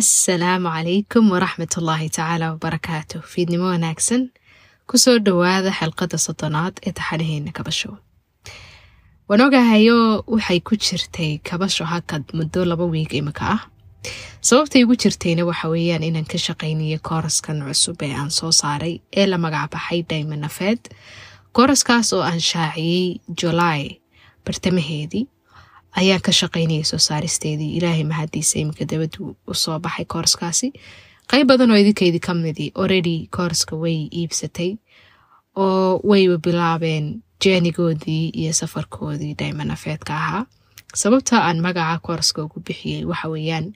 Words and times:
assalaamu 0.00 0.68
calaykum 0.74 1.24
waraxmat 1.34 1.72
ullaahi 1.80 2.08
tacaala 2.16 2.46
wabarakaatu 2.52 3.16
fiidnimo 3.32 3.66
wanaagsan 3.74 4.22
ku 4.90 4.96
soo 5.04 5.16
dhowaada 5.26 5.70
xalqadda 5.78 6.18
soddonaad 6.26 6.74
ee 6.86 6.92
taxanaheena 6.98 7.50
kabasho. 7.58 7.90
Waan 9.28 9.40
ogahayo 9.46 9.98
waxay 10.34 10.60
ku 10.68 10.74
jirtay 10.86 11.32
kabasho 11.48 11.84
hakad 11.92 12.24
muddo 12.38 12.60
laba 12.70 12.84
wiig 12.94 13.12
imika 13.20 13.44
ah. 13.54 13.60
Sababtay 14.48 14.82
ugu 14.84 14.96
jirtayna 15.02 15.42
waxa 15.50 15.66
weeyaan 15.74 16.04
inaan 16.08 16.28
ka 16.32 16.38
shaqaynayo 16.46 16.98
kooraskan 17.08 17.58
cusub 17.68 17.98
ee 18.06 18.12
aan 18.20 18.30
soo 18.38 18.52
saaray 18.60 18.94
ee 19.20 19.26
la 19.30 19.38
magacbaxay 19.44 20.00
dayman 20.10 20.40
nafeed 20.46 20.80
kooraskaas 21.56 22.08
oo 22.16 22.22
aan 22.30 22.40
shaaciyey 22.50 23.04
julaay 23.40 23.82
bartamaheedii 24.44 25.24
ayaan 25.96 26.20
ka 26.20 26.32
shaqaynayay 26.32 26.84
soo 26.84 26.98
saaristeedii. 26.98 27.76
Ilaahay 27.78 28.04
mahadiisa 28.04 28.58
iminka 28.58 28.84
dabadu 28.84 29.36
u 29.46 29.54
soo 29.54 29.78
baxay 29.78 30.04
kooraskaasi 30.04 30.72
qayb 31.30 31.46
badan 31.48 31.70
oo 31.70 31.76
idinkaydii 31.76 32.20
ka 32.20 32.34
midii 32.34 32.72
already 32.76 33.26
kooraska 33.30 33.76
way 33.76 34.08
iibsatay 34.12 34.76
oo 35.56 36.00
wayba 36.04 36.38
bilaabeen 36.38 37.22
jeenigoodii 37.44 38.28
iyo 38.34 38.52
safarkoodii 38.52 39.34
daymanafeedka 39.38 40.14
ahaa. 40.14 40.46
Sababta 40.94 41.44
aan 41.44 41.60
magaca 41.60 41.98
kooraska 42.02 42.42
ugu 42.44 42.60
bixiyey 42.60 43.04
waxa 43.04 43.28
weeyaan 43.28 43.72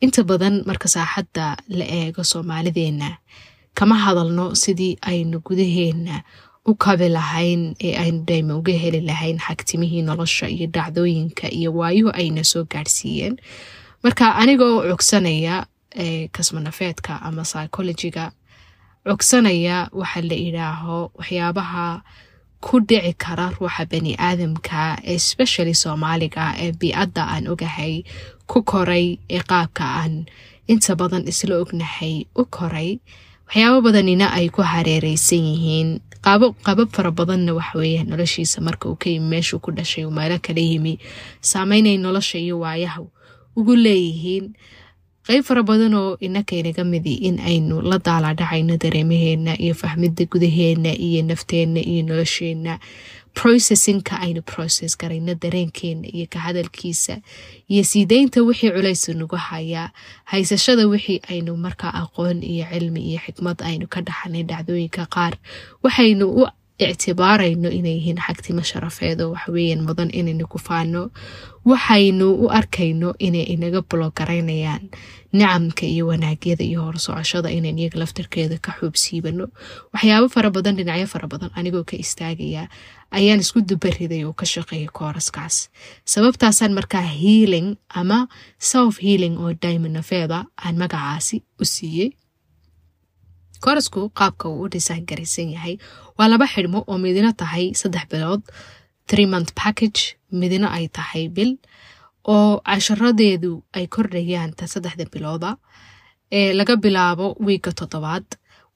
inta 0.00 0.24
badan 0.24 0.62
marka 0.66 0.88
saaxadda 0.88 1.56
la 1.68 1.84
eego 1.84 2.24
soomaalideenna 2.24 3.16
kama 3.74 3.94
hadalno 3.98 4.54
sidii 4.54 4.96
aynu 5.02 5.40
gudaheena 5.46 6.22
u 6.70 6.74
kabi 6.74 7.08
lahayn 7.08 7.62
ee 7.86 7.94
aynu 8.04 8.58
uga 8.58 8.72
heli 8.82 9.00
lahayn 9.10 9.38
xagtimihii 9.46 10.02
nolosha 10.08 10.46
iyo 10.48 10.66
dhacdooyinka 10.74 11.46
iyo 11.58 11.70
waayuhu 11.78 12.10
ayna 12.20 12.44
soo 12.44 12.64
gaadhsiiyeen 12.72 13.36
marka 14.02 14.34
anigoo 14.40 14.82
cogsanaya 14.90 15.66
kasmanafeedka 16.32 17.12
ama 17.22 17.42
psychologiga 17.42 18.32
cogsanaya 19.06 19.88
waxa 19.92 20.20
la 20.30 20.36
idhaaho 20.48 20.98
waxyaabaha 21.18 22.02
ku 22.64 22.80
dhici 22.88 23.12
kara 23.22 23.46
ruuxa 23.56 23.84
bani 23.90 24.12
aadamka 24.18 24.80
especially 25.14 25.74
soomaaliga 25.82 26.44
ee 26.64 26.72
bii-adda 26.80 27.22
aan 27.34 27.44
ogahay 27.52 27.94
ku 28.50 28.62
koray 28.70 29.06
ee 29.36 29.42
qaabka 29.50 29.84
aan 30.00 30.14
inta 30.72 30.96
badan 31.00 31.28
isla 31.32 31.54
ognahay 31.62 32.24
u 32.40 32.44
koray 32.56 32.90
waxyaabo 33.54 33.80
badanina 33.86 34.32
ay 34.34 34.48
ku 34.50 34.62
hareereysan 34.62 35.38
yihiin. 35.46 35.90
Qabab 36.24 36.90
fara 36.90 37.10
badanna 37.14 37.54
waxaweeyaan 37.54 38.08
noloshiisa 38.10 38.58
marka 38.64 38.88
uu 38.90 38.96
ka 38.98 39.10
yimi 39.10 39.28
meeshuu 39.38 39.60
ku 39.62 39.70
dhashay 39.70 40.04
uu 40.04 40.10
meelo 40.10 40.38
kala 40.42 40.60
yimi. 40.60 40.98
Saameynay 41.40 41.96
nolosha 41.98 42.38
iyo 42.38 42.58
waayaha 42.60 43.04
ugu 43.56 43.76
leeyihiin. 43.76 44.56
Qeyb 45.26 45.44
fara 45.44 45.62
badan 45.62 45.94
oo 45.94 46.16
inakaynaga 46.20 46.84
midi 46.84 47.14
in 47.28 47.38
aynu 47.38 47.80
la 47.82 47.98
daalaadhacayno 47.98 48.76
dareemaheena 48.76 49.54
iyo 49.60 49.74
fahmidda 49.74 50.24
gudaheena 50.26 50.90
iyo 50.96 51.22
nafteenna 51.22 51.80
iyo 51.80 52.02
nolosheenna 52.02 52.80
processinka 53.34 54.16
aynu 54.20 54.42
process 54.42 54.96
garayno 54.98 55.34
dareenkeena 55.34 56.08
iyo 56.08 56.26
ka 56.30 56.38
hadalkiisa. 56.38 57.18
Iyo 57.68 57.84
siideynta 57.84 58.42
wixii 58.42 58.70
culaysu 58.70 59.12
nagu 59.14 59.36
hayaa 59.36 59.90
haysashada 60.24 60.86
wixii 60.88 61.20
aynu 61.30 61.56
markaa 61.56 61.92
aqoon 62.02 62.42
iyo 62.42 62.66
cilmi 62.72 63.00
iyo 63.10 63.20
xikmad 63.26 63.62
aynu 63.62 63.86
ka 63.88 64.00
dhaxanay 64.00 64.42
dhacdooyinka 64.42 65.06
qaar. 65.06 65.34
Waxaynu 65.82 66.26
u 66.30 66.46
ictibaarayno 66.78 67.70
inay 67.70 67.94
yihiin 67.98 68.18
xagtimo 68.26 68.62
sharafeed 68.62 69.20
oo 69.20 69.30
waxweeyaan 69.34 69.84
mudan 69.86 70.10
inaynu 70.12 70.46
ku 70.48 70.58
faano. 70.58 71.10
Waxaynu 71.64 72.34
u 72.44 72.48
arkayno 72.50 73.14
inay 73.18 73.42
inaga 73.54 73.82
bulogaraynayaan 73.82 74.90
nicamka 75.38 75.84
iyo 75.94 76.04
wanaagyada 76.10 76.64
iyo 76.70 76.80
horsocoshada 76.86 77.48
inayn 77.56 77.78
iyaga 77.80 77.98
laftarkeeda 78.02 78.56
ka 78.64 78.70
xuubsiibano 78.78 79.46
waxyaabo 79.92 80.26
fara 80.34 80.50
badan 80.56 80.76
dhinacyo 80.78 81.06
fara 81.14 81.26
badan 81.32 81.50
anigoo 81.58 81.84
ka 81.90 81.96
istaagaya 82.04 82.62
ayaan 83.18 83.42
isku 83.44 83.58
dubariday 83.70 84.22
oo 84.28 84.32
ka 84.40 84.46
shaqeeyay 84.52 84.88
kooraskaas. 84.98 85.56
Sababtaasaan 86.12 86.72
markaa 86.78 87.02
healing 87.20 87.68
ama 88.00 88.18
self 88.70 88.94
healing 89.04 89.34
oo 89.42 89.50
daymanafeeda 89.62 90.38
aan 90.64 90.76
magacaasi 90.82 91.36
u 91.62 91.64
siiyey 91.74 92.10
koorasku 93.64 94.00
qaabka 94.18 94.46
uu 94.48 94.62
u 94.66 94.70
dhisaan 94.72 95.02
garaysan 95.08 95.48
yahay 95.56 95.74
waa 96.18 96.28
laba 96.32 96.46
xidhmo 96.54 96.80
oo 96.90 96.98
midina 97.04 97.32
tahay 97.40 97.66
saddex 97.80 98.04
bilood 98.12 98.42
three 99.10 99.26
month 99.34 99.50
package 99.62 100.00
midina 100.40 100.68
ay 100.76 100.86
tahay 100.98 101.24
bil 101.36 101.52
oo 102.32 102.60
casharadeedu 102.68 103.52
ay 103.76 103.86
kordhayaan 103.94 104.52
ta 104.58 104.64
saddexda 104.72 105.04
bilooda 105.12 105.50
ee 106.38 106.52
laga 106.58 106.74
bilaabo 106.84 107.26
wiigga 107.46 107.72
toddobaad 107.80 108.26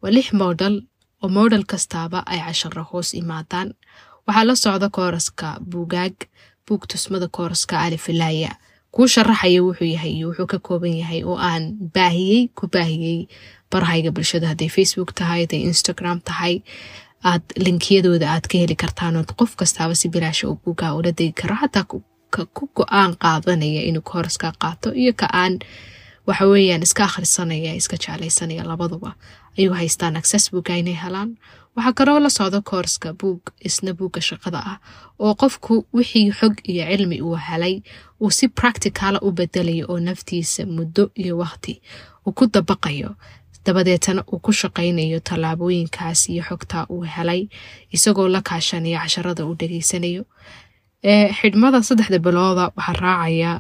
waa 0.02 0.12
lix 0.16 0.32
moodal 0.40 0.74
oo 1.22 1.28
moodal 1.36 1.64
kastaaba 1.72 2.18
ay 2.32 2.40
casharo 2.46 2.82
hoos 2.90 3.14
imaadaan. 3.20 3.68
Waxaa 4.26 4.44
la 4.48 4.54
socda 4.62 4.88
kooraska 4.96 5.48
buugaag 5.70 6.16
buug 6.66 6.82
tusmada 6.90 7.28
kooraska 7.36 7.74
alifilaaya 7.80 8.50
kuu 8.94 9.06
sharaxaya 9.14 9.60
wuxuu 9.66 9.88
yahay 9.94 10.12
iyo 10.16 10.26
wuxuu 10.28 10.46
ka 10.52 10.58
kooban 10.66 10.94
yahay 11.02 11.20
oo 11.24 11.36
aan 11.50 11.64
baahiyey 11.94 12.42
ku 12.58 12.64
baahiyey 12.74 13.20
barahayga 13.70 14.10
bulshada. 14.16 14.46
Hadday 14.52 14.68
facebook 14.68 15.10
tahay 15.18 15.40
hadday 15.42 15.62
instagram 15.70 16.18
tahay 16.28 16.54
aad 17.30 17.42
linkiyadooda 17.64 18.26
aad 18.34 18.44
ka 18.50 18.58
heli 18.62 18.76
kartaanood 18.82 19.30
qof 19.38 19.56
kastaaba 19.60 19.94
si 20.00 20.08
bilaasha 20.14 20.48
uu 20.48 20.58
buugaa 20.64 20.92
ula 20.98 21.10
degi 21.18 21.32
karo 21.40 21.56
xataa 21.62 21.84
ku 22.30 22.68
go'aan 22.76 23.16
qaadanaya 23.22 23.82
inuu 23.88 24.02
kooraska 24.02 24.52
qaato 24.62 24.92
iyo 24.94 25.12
ka 25.16 25.26
aan 25.32 25.58
waxaweyaan 26.26 26.82
iska 26.82 27.04
akhrisanaya 27.04 27.74
iska 27.74 27.96
jeclaysanaya 27.96 28.64
labaduba. 28.64 29.14
Ayuu 29.58 29.74
haystaan 29.74 30.16
access 30.16 30.50
buuga 30.52 30.76
inay 30.76 30.94
helaan. 31.04 31.38
Waxaa 31.76 31.92
kaloo 31.92 32.18
la 32.20 32.30
socda 32.30 32.60
koorska 32.60 33.12
buug 33.20 33.40
isna 33.64 33.92
buugga 33.94 34.20
shaqada 34.20 34.58
ah 34.72 34.78
oo 35.18 35.34
qofku 35.34 35.86
wixii 35.94 36.30
xog 36.32 36.54
iyo 36.68 36.84
cilmi 36.90 37.22
uu 37.22 37.36
helay 37.48 37.82
uu 38.20 38.30
si 38.30 38.48
practicala 38.48 39.18
u 39.22 39.32
bedelayo 39.32 39.86
oo 39.88 39.98
naftiisa 40.00 40.66
muddo 40.66 41.10
iyo 41.16 41.38
waqti 41.38 41.80
uu 42.26 42.32
ku 42.32 42.44
dabaqayo. 42.46 43.10
Dabadeetana 43.66 44.22
uu 44.32 44.38
ku 44.38 44.52
shaqaynayo 44.52 45.20
tallaabooyinkaas 45.20 46.28
iyo 46.28 46.42
xogtaa 46.48 46.86
uu 46.90 47.02
helay 47.16 47.48
isagoo 47.92 48.28
la 48.28 48.40
kaashanayo 48.42 48.98
casharada 48.98 49.46
uu 49.46 49.54
dhegeysanayo 49.60 50.24
xidhmada 51.04 51.78
saddexda 51.82 52.18
bilooda 52.18 52.72
waxaa 52.76 53.00
raacaya 53.00 53.52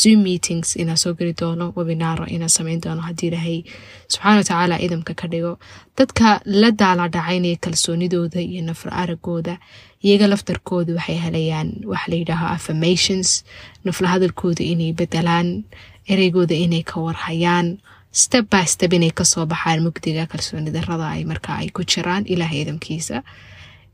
zoom 0.00 0.22
meetings 0.26 0.74
inaa 0.76 0.96
soo 0.96 1.14
geli 1.14 1.32
doono 1.40 1.72
webinaaro 1.76 2.26
inaa 2.26 2.48
sameyn 2.48 2.80
doono 2.84 3.02
haddii 3.02 3.28
ilaahay 3.30 3.62
subxaana 4.08 4.36
watacaala 4.40 4.78
idamka 4.86 5.14
ka 5.14 5.28
dhigo. 5.28 5.58
Dadka 5.98 6.40
la 6.44 6.70
daala 6.70 7.08
dhacaynaya 7.08 7.56
kalsoonidooda 7.64 8.40
iyo 8.40 8.62
nafar 8.62 8.90
aragooda 9.02 9.58
iyaga 10.04 10.26
laftarkooda 10.26 10.94
waxay 10.98 11.16
helayaan 11.24 11.68
waxa 11.86 12.10
layidhaaho 12.12 12.46
affirmations 12.56 13.44
nafla 13.84 14.18
inay 14.72 14.92
bedelaan 14.92 15.64
ereygooda 16.08 16.54
inay 16.54 16.82
ka 16.82 17.00
warhayaan 17.00 17.78
step 18.12 18.50
by 18.50 18.64
step 18.66 18.92
inay 18.92 19.10
ka 19.10 19.24
soo 19.24 19.46
baxaan 19.46 19.82
mugdiga 19.86 20.26
kalsooni 20.26 20.70
darada 20.70 21.08
ay 21.14 21.24
markaa 21.24 21.56
ay 21.62 21.68
ku 21.70 21.82
jiraan 21.84 22.26
ilaahay 22.26 22.60
idamkiisa 22.62 23.22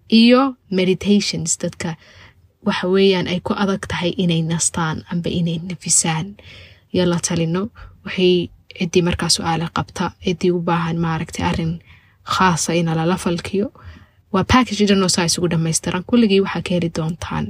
iyo 0.08 0.56
meditations 0.70 1.58
dadka 1.62 1.96
waxa 2.66 2.86
weeyaan 2.94 3.26
ay 3.32 3.40
ku 3.46 3.52
adag 3.62 3.82
tahay 3.90 4.12
inay 4.22 4.42
nastaan 4.42 5.04
amba 5.12 5.28
inay 5.30 5.58
nafisaan. 5.68 6.26
Iyo 6.94 7.04
la 7.06 7.18
talino 7.26 7.62
waxay 8.04 8.50
ciddii 8.78 9.02
markaa 9.08 9.28
su'aale 9.36 9.66
qabta 9.76 10.04
ciddii 10.24 10.50
u 10.56 10.60
baahan 10.68 10.98
maaragtay 11.04 11.44
arrin 11.50 11.72
khaasa 12.32 12.74
ina 12.80 12.94
lala 12.98 13.16
falkiyo. 13.24 13.68
Waa 14.32 14.44
package 14.52 14.84
dhanoo 14.88 15.08
saa 15.08 15.24
isugu 15.28 15.48
dhamaystiran. 15.52 16.04
Kulligii 16.10 16.40
waxaa 16.46 16.62
ka 16.66 16.70
heli 16.74 16.90
doontaan 16.98 17.46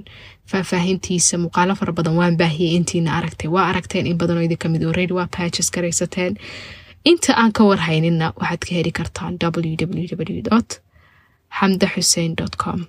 faahfaahintiisa 0.51 1.39
muuqaalo 1.43 1.75
fara 1.81 1.93
badan 1.99 2.17
waan 2.21 2.37
baahiyey 2.41 2.77
intiina 2.79 3.11
aragtay 3.19 3.49
waa 3.55 3.67
aragteen 3.71 4.07
in 4.07 4.19
badanoo 4.21 4.43
idin 4.47 4.59
ka 4.63 4.69
mid 4.69 4.83
already 4.89 5.13
waa 5.19 5.29
patches 5.37 5.69
garaysateen 5.75 6.33
inta 7.11 7.33
aan 7.43 7.53
ka 7.57 7.63
warhaynina 7.71 8.27
waxaad 8.41 8.63
ka 8.69 8.73
heli 8.79 8.93
kartaan 8.99 9.35
www 9.43 10.41
xamda 11.59 11.87
xuseen 11.95 12.33
com 12.63 12.81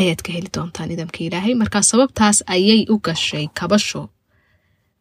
ayaad 0.00 0.20
ka 0.24 0.30
heli 0.36 0.50
doontaan 0.54 0.90
idamka 0.94 1.18
ilaahay. 1.26 1.54
Markaa 1.62 1.82
sababtaas 1.90 2.38
ayay 2.54 2.80
u 2.92 2.98
gashay 3.06 3.46
kabasho. 3.58 4.02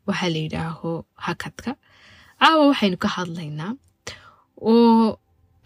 Waxaa 0.07 0.29
la 0.33 0.39
yidhaaho 0.45 0.91
hakadka. 1.25 1.71
Caawa 2.41 2.63
waxaynu 2.71 2.97
ka 3.03 3.07
hadlaynaa 3.15 3.71
oo 4.61 5.19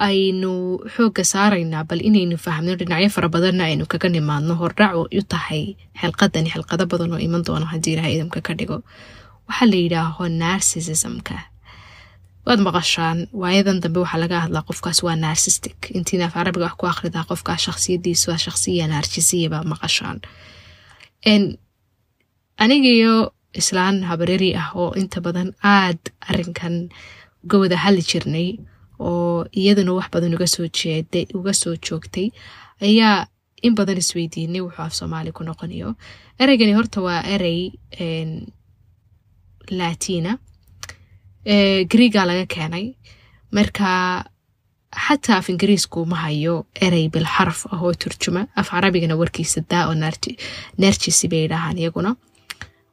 aynu 0.07 0.51
xoogga 0.93 1.23
saaraynaa 1.33 1.83
bal 1.89 2.01
inaynu 2.09 2.37
fahmno 2.45 2.73
dhinacyo 2.79 3.09
fara 3.15 3.29
badanna 3.35 3.63
aynu 3.69 3.85
kaga 3.91 4.09
nimaadno. 4.15 4.53
Hordhac 4.61 4.93
u 5.19 5.21
tahay 5.33 5.63
xilqadani 6.01 6.49
xilqado 6.53 6.85
badan 6.91 7.13
oo 7.15 7.19
iman 7.27 7.41
doono 7.47 7.65
haddii 7.71 7.93
ilahay 7.97 8.13
idamka 8.17 8.39
ka 8.47 8.53
dhigo. 8.59 8.77
Waxaa 9.49 9.67
la 9.71 9.77
yidhaaho 9.83 10.23
narcissismka 10.41 11.35
waad 12.47 12.59
maqashaan 12.67 13.19
waayadan 13.41 13.77
dambe 13.83 13.99
waxaa 14.03 14.21
laga 14.23 14.37
hadlaa 14.45 14.63
qofkaas 14.69 14.99
waa 15.05 15.15
narsistic 15.25 15.77
intiina 15.97 16.25
af 16.27 16.33
carabiga 16.37 16.65
wax 16.67 16.75
ku 16.79 16.85
akhridaa 16.93 17.23
qofkaas 17.29 17.61
shaksiyadiisu 17.67 18.25
waa 18.31 18.41
shaksiya 18.45 18.85
narsisiya 18.93 19.47
baa 19.53 19.63
maqashaan. 19.73 20.17
Anigiyo 22.63 23.15
islaan 23.61 23.97
habareri 24.09 24.49
ah 24.61 24.69
oo 24.81 24.91
inta 25.01 25.19
badan 25.25 25.49
aad 25.75 26.01
arinkan 26.29 26.75
uga 27.43 27.57
wada 27.61 27.77
hadli 27.83 28.01
jirnay 28.11 28.49
oo 29.07 29.45
iyaduna 29.59 29.91
wax 29.97 30.07
badan 30.13 30.33
uga 31.37 31.53
soo 31.61 31.75
joogtay 31.87 32.27
ayaa 32.87 33.27
in 33.65 33.73
badan 33.79 33.97
isweydiinay 34.03 34.61
wuxuu 34.65 34.83
af 34.87 34.93
soomaali 34.99 35.31
ku 35.37 35.41
noqonayo. 35.43 35.89
Ereygani 36.41 36.73
horta 36.77 36.99
waa 37.07 37.21
erey 37.33 37.61
latina 39.79 40.31
griega 41.45 42.25
laga 42.25 42.45
keenay. 42.47 42.95
Marka 43.51 44.25
xataa 44.91 45.37
af 45.37 45.49
ingiriisku 45.49 46.05
ma 46.05 46.15
hayo 46.15 46.65
erey 46.81 47.09
bilxaraf 47.09 47.65
ah 47.71 47.81
oo 47.83 47.93
turjuma. 47.93 48.47
Af 48.55 48.69
carabigana 48.69 49.15
warkiisa 49.17 49.61
daa 49.69 49.87
oo 49.89 49.93
nerjisi 50.77 51.27
bay 51.29 51.47
dhahaan 51.47 51.77
iyaguna. 51.77 52.15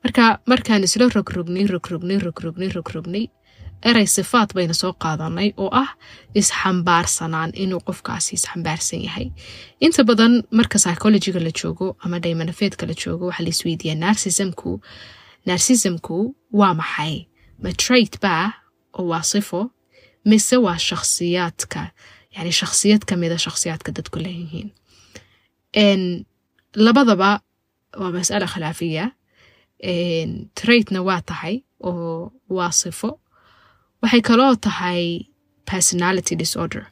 Marka 0.05 0.38
markaan 0.46 0.85
isla 0.85 1.08
rogrognay 1.08 1.67
rogrognay 1.67 2.19
rogrognay 2.19 2.69
rogrognay 2.76 3.26
erey 3.85 4.06
sifaad 4.06 4.52
bayna 4.55 4.75
soo 4.75 4.93
qaadanay 4.93 5.52
oo 5.56 5.69
ah 5.73 5.91
isxambaarsanaan 6.35 7.50
inuu 7.55 7.81
qofkaasi 7.87 8.35
isxambaarsan 8.38 9.00
yahay. 9.06 9.31
Inta 9.81 10.05
badan 10.05 10.43
marka 10.50 10.79
psychologiga 10.79 11.41
la 11.41 11.50
joogo 11.50 11.96
ama 12.05 12.19
dhaymanafeedka 12.20 12.87
la 12.87 12.94
joogo 12.94 13.26
waxaa 13.29 13.44
la 13.44 13.49
isweydiiyaa 13.55 13.99
narsismku 14.05 14.81
narsismku 15.46 16.35
waa 16.52 16.75
maxay 16.75 17.26
ma 17.62 17.70
trait 17.82 18.14
baa 18.24 18.46
oo 18.98 19.06
waa 19.12 19.22
sifo 19.32 19.60
mise 20.24 20.56
waa 20.56 20.78
shakhsiyaadka 20.88 21.80
yani 22.36 22.52
shakhsiyad 22.60 23.02
ka 23.08 23.14
mida 23.16 23.38
shakhsiyaadka 23.38 23.90
dadku 23.96 24.18
leeyihiin. 24.24 24.68
Labadaba 26.84 27.30
waa 28.00 28.10
mas'ala 28.16 28.46
khilaafiya. 28.52 29.04
Traitna 30.58 31.00
waa 31.08 31.20
tahay 31.28 31.56
oo 31.88 32.32
waa 32.56 32.72
sifo 32.72 33.20
waxay 34.02 34.20
kaloo 34.28 34.54
tahay 34.56 35.02
personality 35.70 36.34
disorder. 36.36 36.84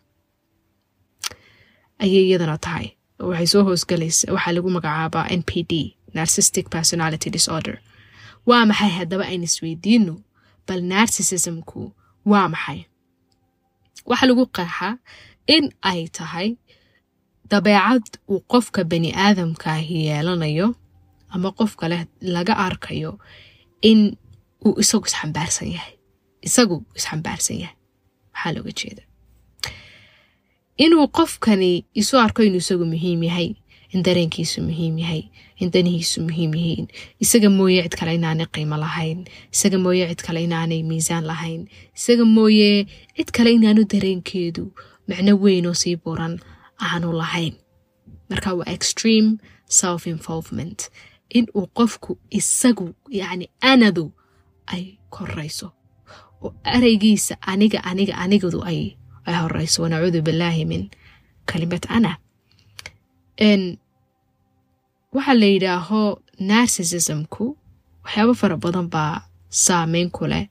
Ayay 1.99 2.25
iyadana 2.29 2.59
tahay. 2.59 2.87
Waxay 3.19 3.47
soo 3.53 3.63
hoosgalaysa 3.67 4.33
waxaa 4.35 4.53
lagu 4.57 4.71
magacaabaa 4.77 5.27
n 5.39 5.43
p 5.43 5.63
d 5.71 5.73
narcistic 6.15 6.67
personality 6.71 7.31
disorder. 7.31 7.77
Waa 8.47 8.67
maxay 8.71 8.91
haddaba 8.99 9.25
ayn 9.31 9.43
isweydiino 9.49 10.15
bal 10.67 10.81
narsisismku 10.93 11.81
waa 12.31 12.49
maxay? 12.55 12.81
Waxaa 14.09 14.27
lagu 14.29 14.45
qeexaa 14.57 14.93
in 15.55 15.65
ay 15.91 16.01
tahay 16.17 16.49
dabeecad 17.51 18.05
uu 18.33 18.41
qofka 18.53 18.81
bani 18.91 19.11
aadamkaahi 19.25 19.97
yeelanayo 20.07 20.69
ama 21.35 21.49
qofka 21.59 21.85
leh 21.93 22.03
laga 22.35 22.55
arkayo 22.67 23.13
in 23.91 24.01
uu 24.67 24.75
isagu 24.83 25.07
isxambaarsan 25.09 25.69
yahay. 25.77 25.95
Isagu 26.47 26.77
isxambaarsan 26.99 27.57
yahay. 27.63 27.77
Maxaa 28.33 28.53
looga 28.57 28.73
jeeda 28.79 29.03
inuu 30.85 31.07
qofkani 31.19 31.71
isu 32.01 32.15
arko 32.25 32.41
inuu 32.43 32.63
isagu 32.65 32.85
muhiim 32.93 33.23
yahay 33.29 33.49
in 33.95 34.03
dareenkiisu 34.07 34.63
muhiim 34.69 34.99
yahay 34.99 35.23
in 35.61 35.71
danihiisu 35.75 36.19
muhiim 36.27 36.53
yihiin. 36.55 36.87
Isaga 37.21 37.51
mooye 37.51 37.83
cid 37.83 37.95
kale 37.99 38.15
inaanay 38.19 38.47
qiimo 38.55 38.77
lahayn. 38.85 39.19
Isaga 39.55 39.79
mooye 39.85 40.05
cid 40.11 40.23
kale 40.27 40.41
inaanay 40.47 40.83
miisaan 40.83 41.25
lahayn. 41.31 41.69
Isaga 41.97 42.25
mooye 42.37 42.87
cid 43.17 43.31
kale 43.37 43.51
inaanu 43.53 43.85
dareenkeedu 43.93 44.65
macno 45.09 45.33
weyn 45.43 45.67
oo 45.67 45.75
sii 45.83 45.97
buran 45.97 46.41
aanu 46.81 47.13
lahayn. 47.13 47.55
Marka 48.31 48.55
waa 48.59 48.69
extreme 48.77 49.37
self 49.69 50.07
involvement 50.07 50.89
inuu 51.37 51.67
qofku 51.79 52.19
isagu 52.31 52.95
yacni 53.11 53.47
anadu 53.61 54.13
ay 54.67 54.85
korayso. 55.11 55.69
Oo 56.43 56.55
ereygiisa 56.65 57.35
aniga 57.43 57.79
aniga 57.85 58.15
anigadu 58.25 58.65
ay 58.65 58.81
horeyso 59.43 59.83
wanacuudu 59.83 60.23
billaahi 60.27 60.65
min 60.65 60.83
kalimat 61.47 61.85
ana 61.97 62.17
waxaa 65.15 65.35
la 65.41 65.47
yidhaaho 65.55 66.01
narsisismku 66.51 67.45
waxyaabo 68.05 68.35
fara 68.41 68.57
badan 68.65 68.87
baa 68.95 69.15
saameyn 69.65 70.09
ku 70.17 70.23
leh 70.33 70.45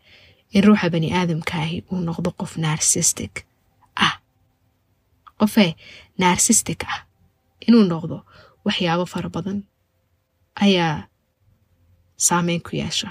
in 0.55 0.63
ruuxa 0.65 0.87
bani 0.93 1.09
aadamkaahi 1.19 1.77
uu 1.91 2.01
noqdo 2.07 2.29
qof 2.39 2.51
narsistic 2.65 3.33
ah. 4.05 4.15
Qofee 5.39 5.71
narsistic 6.23 6.79
ah 6.93 6.99
inuu 7.67 7.83
noqdo 7.91 8.17
waxyaabo 8.65 9.05
fara 9.13 9.29
badan 9.35 9.59
ayaa 10.65 10.95
saameyn 12.27 12.61
ku 12.65 12.71
yeesha. 12.81 13.09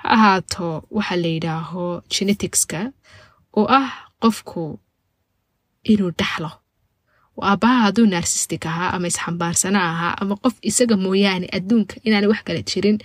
Ha 0.00 0.06
ahaato 0.16 0.66
waxaa 0.96 1.18
la 1.22 1.28
yidhaaho 1.36 1.82
geneticska 2.12 2.78
oo 3.58 3.66
ah 3.80 3.88
qofku 4.22 4.62
inuu 5.92 6.10
dhaxlo 6.20 6.50
aabbaha 7.42 7.92
narsistic 8.14 8.66
ahaa 8.66 8.90
ama 8.96 9.06
isxambaarsana 9.12 9.80
ahaa 9.92 10.14
ama 10.22 10.34
qof 10.42 10.54
isaga 10.70 10.96
mooyaane 10.96 11.46
adduunka 11.56 11.94
inaana 12.06 12.28
wax 12.32 12.40
kala 12.46 12.62
jirin 12.70 12.98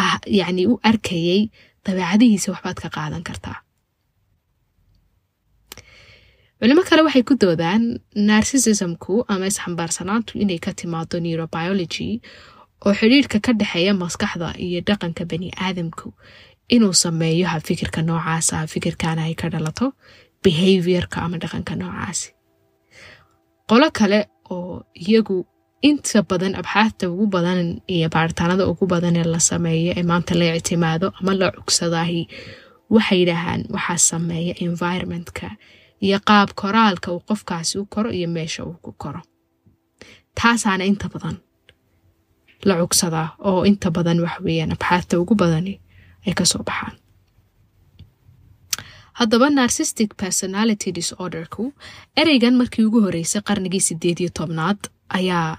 ah 0.00 0.18
yacni 0.38 0.62
u 0.72 0.80
arkayay 0.90 1.40
dabeecadihiisa 1.84 2.48
waxbaad 2.52 2.78
ka 2.82 2.88
qaadan 2.96 3.22
kartaa. 3.28 3.58
Culimo 6.60 6.82
kale 6.88 7.02
waxay 7.06 7.22
ku 7.28 7.34
doodaan 7.42 7.82
narsisismku 8.28 9.24
ama 9.32 9.46
isxambaarsanaantu 9.52 10.32
inay 10.42 10.58
ka 10.64 10.72
timaado 10.78 11.16
neurobiology 11.24 12.08
oo 12.86 12.92
xidhiirhka 12.98 13.38
ka 13.46 13.52
dhexeeya 13.60 13.92
maskaxda 14.02 14.48
iyo 14.66 14.80
dhaqanka 14.88 15.22
bani 15.30 15.48
aadamku 15.66 16.08
inuu 16.74 16.94
sameeyo 17.04 17.46
habfikirka 17.52 18.00
noocaasa 18.08 18.54
habfikirkana 18.62 19.22
ay 19.28 19.34
ka 19.40 19.46
dhalato 19.52 19.86
behaviorka 20.42 21.16
ama 21.24 21.36
dhaqanka 21.42 21.72
noocaasi 21.80 22.28
qolo 23.70 23.88
kale 23.98 24.20
oo 24.50 24.82
iyagu 24.94 25.36
inta 25.88 26.22
badan 26.30 26.54
abxaafta 26.60 27.04
ugu 27.12 27.26
badan 27.34 27.80
iyo 27.94 28.08
baaritaanada 28.14 28.64
ugu 28.72 28.86
badan 28.92 29.16
ee 29.20 29.24
la 29.34 29.40
sameeyo 29.50 29.92
ee 29.96 30.02
maanta 30.10 30.32
la 30.38 30.54
ictimaado 30.58 31.06
ama 31.20 31.32
la 31.40 31.48
cugsadaahi 31.56 32.20
waxay 32.94 33.18
yidhaahaan 33.20 33.62
waxaa 33.74 33.98
sameeya 34.10 34.54
environmentka 34.66 35.46
iyo 36.06 36.18
qaab 36.28 36.48
koraalka 36.60 37.08
uu 37.12 37.22
qofkaasi 37.28 37.74
u 37.78 37.84
koro 37.94 38.10
iyo 38.18 38.28
meesha 38.36 38.64
uu 38.64 38.76
ku 38.84 38.92
koro. 39.02 39.20
Taasaana 40.38 40.84
inta 40.90 41.08
badan 41.14 41.36
la 42.68 42.74
cugsadaa 42.80 43.28
oo 43.48 43.64
inta 43.70 43.88
badan 43.96 44.18
waxweeyaan 44.26 44.72
abxaafta 44.76 45.14
ugu 45.22 45.34
badani 45.42 45.74
ay 46.26 46.32
ka 46.38 46.44
soo 46.50 46.62
baxaan 46.68 46.94
haddaba 49.18 49.48
narsistic 49.50 50.10
personality 50.22 50.92
disorderku 50.98 51.64
ereygan 52.22 52.54
markii 52.60 52.84
ugu 52.88 53.00
horeysay 53.06 53.42
qarnigii 53.48 53.80
sideed 53.88 54.18
iyo 54.20 54.30
tobnaad 54.38 54.80
ayaa 55.18 55.50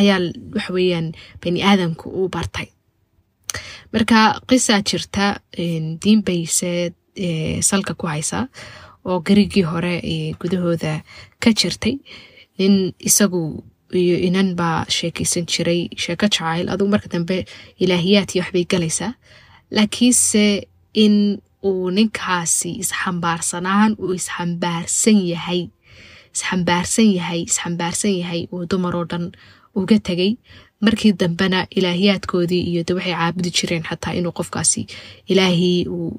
ayaa 0.00 0.18
waxweeyaan 0.54 1.08
bani 1.42 1.60
aadamku 1.70 2.06
uu 2.20 2.28
bartay. 2.34 2.66
Marka 3.92 4.18
qisaa 4.48 4.80
jirta 4.90 5.26
diin 6.02 6.22
bayse 6.26 6.70
salka 7.68 7.94
ku 7.94 8.06
haysa 8.06 8.48
oo 9.04 9.18
garigii 9.26 9.62
hore 9.72 9.94
gudahooda 10.40 10.92
ka 11.42 11.50
jirtay 11.60 11.94
nin 12.58 12.74
isagu 13.08 13.42
iyo 14.02 14.16
inan 14.28 14.54
baa 14.56 14.84
sheekaysan 14.96 15.46
jiray 15.52 15.80
sheeko 16.02 16.26
jacayl 16.26 16.68
adugu 16.72 16.90
marka 16.94 17.08
dambe 17.14 17.36
ilaahiyaad 17.82 18.30
waxbay 18.40 18.64
galaysaa. 18.72 19.12
Laakiinse 19.76 20.44
in 20.94 21.14
uu 21.68 21.90
ninkaasi 21.96 22.70
isxambaarsanaan 22.82 23.92
uu 24.02 24.12
isxambaarsan 24.20 25.18
yahay 25.32 25.62
isxambaarsan 26.34 27.08
yahay 27.18 27.40
isxambaarsan 27.50 28.14
yahay 28.20 28.42
uu 28.52 28.64
dumaroo 28.70 29.04
dhan 29.10 29.24
uga 29.80 29.96
tegay 30.08 30.32
markii 30.84 31.12
dambena 31.20 31.58
ilaahiyaadkoodii 31.78 32.62
iyo 32.70 32.82
de 32.88 32.92
waxay 32.96 33.14
caabudi 33.18 33.50
jireen 33.58 33.84
xataa 33.88 34.12
inuu 34.18 34.32
qofkaasi 34.38 34.82
ilaahii 35.32 35.78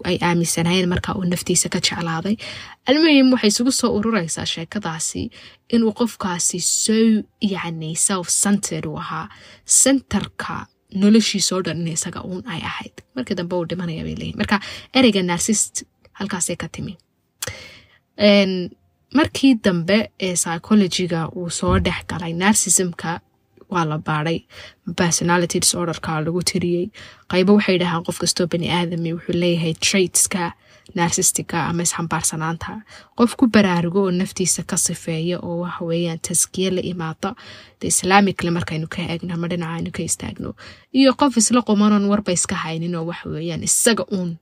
ay 0.09 0.17
aaminsanaayeen 0.27 0.89
markaa 0.93 1.15
uu 1.19 1.25
naftiisa 1.31 1.69
ka 1.73 1.79
jeclaaday. 1.87 2.35
Almuhim 2.89 3.27
waxay 3.33 3.49
isugu 3.53 3.71
soo 3.79 3.91
urureysaa 3.97 4.45
sheekadaasi 4.53 5.21
inuu 5.75 5.91
qofkaasi 5.99 6.59
so 6.59 6.95
yacni 7.53 7.89
self 8.07 8.27
centered 8.43 8.85
uu 8.85 8.97
ahaa 9.03 9.27
centerka 9.81 10.55
noloshiisoo 11.01 11.61
dhan 11.65 11.81
in 11.87 11.93
isaga 11.97 12.21
uun 12.29 12.43
ay 12.53 12.61
ahayd. 12.71 12.95
Markii 13.15 13.35
dambe 13.39 13.55
uu 13.55 13.65
dhimanaya 13.71 14.03
bay 14.07 14.15
leeyihiin 14.21 14.37
marka 14.41 14.59
ereyga 14.99 15.21
narsist 15.31 15.83
halkaasay 16.19 16.55
ka 16.55 16.67
timi. 16.77 16.93
Markii 19.19 19.53
dambe 19.63 19.97
ee 20.19 20.33
psychologiga 20.33 21.21
uu 21.37 21.49
soo 21.59 21.79
dhex 21.79 22.05
galay 22.09 22.33
narsismka 22.33 23.19
waa 23.73 23.85
la 23.85 23.97
baadhay 23.97 24.39
personality 25.01 25.59
disorderka 25.59 26.21
lagu 26.25 26.41
tiriyey. 26.51 26.85
Qaybo 27.31 27.51
waxay 27.57 27.77
dhahaan 27.81 28.03
qof 28.07 28.17
kastoo 28.23 28.47
bani 28.47 28.67
aadami 28.77 29.13
wuxuu 29.13 29.35
leeyahay 29.43 29.73
traitska 29.87 30.51
narsistica 30.95 31.57
ama 31.69 31.81
isxambaarsanaanta 31.83 32.81
qof 33.17 33.31
ku 33.39 33.47
baraarugo 33.47 34.01
oo 34.03 34.11
naftiisa 34.11 34.63
ka 34.69 34.77
sifeeya 34.77 35.37
oo 35.39 35.57
waxa 35.63 35.85
weeyaan 35.89 36.19
taskiye 36.27 36.69
la 36.75 36.81
imaada 36.91 37.35
de 37.81 37.87
islaamicale 37.87 38.51
markaynu 38.57 38.87
ka 38.93 39.01
eegno 39.01 39.33
ama 39.33 39.47
dhinaca 39.51 39.73
aynu 39.77 39.91
ka 39.95 40.01
istaagno 40.09 40.49
iyo 40.99 41.13
qof 41.19 41.37
isla 41.37 41.61
qumanoon 41.67 42.05
warba 42.11 42.31
iska 42.31 42.55
haynin 42.55 42.95
oo 42.95 43.05
waxa 43.09 43.29
weeyaan 43.29 43.63
isaga 43.63 44.03
uun 44.11 44.37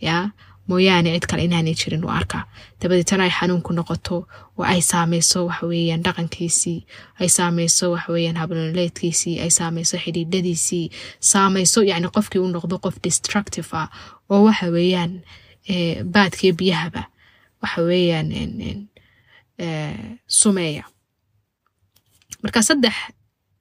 yaa? 0.00 0.30
Mooyaane 0.68 1.10
cid 1.14 1.26
kale 1.28 1.44
inaanay 1.44 1.74
jirin 1.80 2.04
u 2.04 2.08
arkaa 2.08 2.44
dabadeetana 2.80 3.24
ay 3.24 3.30
xanuunku 3.38 3.72
noqoto 3.76 4.16
oo 4.58 4.64
ay 4.72 4.80
saameyso 4.90 5.46
waxaweyaan 5.46 6.02
dhaqankiisii 6.06 6.80
ay 7.20 7.28
saameyso 7.28 7.90
waxaweyaan 7.94 8.36
habnoleedkiisii 8.40 9.40
ay 9.44 9.50
saameyso 9.58 9.96
xidhiidhadiisii 10.04 10.86
saameyso 11.20 11.82
yani 11.90 12.08
qofkii 12.16 12.40
u 12.44 12.48
noqdo 12.48 12.78
qof 12.84 12.94
destructive 13.04 13.68
ah 13.80 13.88
oo 14.32 14.40
waxa 14.48 14.66
weeyaan 14.76 15.12
baadkiyo 16.14 16.52
biyahaba. 16.58 17.02
Waxa 17.62 17.82
weeyaan 17.82 18.30
sumeeya. 20.26 20.84
Marka 22.42 22.62
saddex 22.62 22.94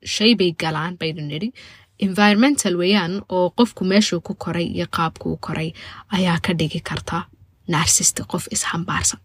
shay 0.03 0.35
bay 0.35 0.51
galaan 0.51 0.97
baynu 0.97 1.21
nidhi. 1.21 1.53
Environmental 1.99 2.75
weeyaan 2.77 3.21
oo 3.29 3.49
qofku 3.57 3.83
meeshuu 3.85 4.21
ku 4.21 4.33
koray 4.35 4.65
iyo 4.75 4.85
qaabku 4.87 5.33
u 5.33 5.37
koray 5.37 5.73
ayaa 6.11 6.39
ka 6.45 6.53
dhigi 6.53 6.79
karta 6.79 7.27
narsist 7.67 8.17
qof 8.31 8.47
isxambaarsan 8.51 9.19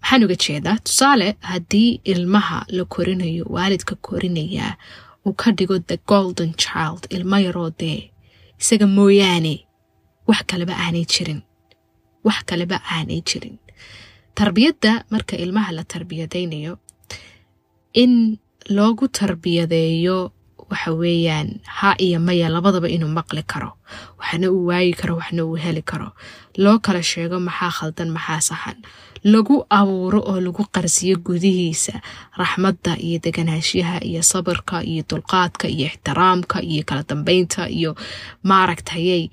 maxaan 0.00 0.24
uga 0.24 0.36
jeedaa 0.44 0.76
tusaale 0.86 1.36
haddii 1.40 2.00
ilmaha 2.04 2.64
la 2.76 2.84
korinayo 2.84 3.44
waalidka 3.54 3.94
korinayaa 4.06 4.72
uu 5.26 5.32
ka 5.34 5.50
dhigo 5.52 5.78
the 5.78 5.96
golden 6.06 6.54
child 6.54 7.02
ilmo 7.10 7.36
yaroo 7.46 7.70
dee 7.80 8.10
isaga 8.60 8.86
mooyaane 8.86 9.54
wax 10.28 10.42
kaleba 10.46 10.74
aanay 10.84 11.04
jirin 11.04 11.42
wax 12.26 12.38
kaleba 12.50 12.76
aanay 12.94 13.20
jirin. 13.28 13.56
Tarbiyadda 14.38 14.92
marka 15.12 15.36
ilmaha 15.44 15.70
la 15.72 15.84
tarbiyadaynayo 15.92 16.74
in 18.02 18.12
loogu 18.76 19.06
tarbiyadeeyo 19.08 20.16
waxa 20.70 20.90
weeyaan 21.00 21.48
ha 21.78 21.94
iyo 21.98 22.18
maya 22.20 22.48
labadaba 22.48 22.88
inuu 22.88 23.08
maqli 23.18 23.42
karo 23.52 23.70
waxna 24.20 24.46
uu 24.50 24.66
waayi 24.68 24.92
karo 25.00 25.14
waxna 25.20 25.44
uu 25.44 25.56
heli 25.64 25.82
karo. 25.82 26.08
Loo 26.62 26.78
kala 26.78 27.02
sheego 27.02 27.40
maxaa 27.40 27.70
khaldan 27.76 28.10
maxaa 28.16 28.40
saxan. 28.40 28.78
Lagu 29.24 29.64
abuuro 29.70 30.20
oo 30.30 30.40
lagu 30.40 30.64
qarsiyo 30.74 31.16
gudihiisa 31.26 31.94
raxmadda 32.40 32.92
iyo 33.06 33.18
deganaanshaha 33.24 34.04
iyo 34.04 34.22
sabirka 34.22 34.84
iyo 34.84 35.02
dulqaadka 35.08 35.66
iyo 35.68 35.86
ixtiraamka 35.88 36.60
iyo 36.62 36.82
kala 36.88 37.02
dambeynta 37.08 37.68
iyo 37.78 37.96
maaragtayay 38.48 39.30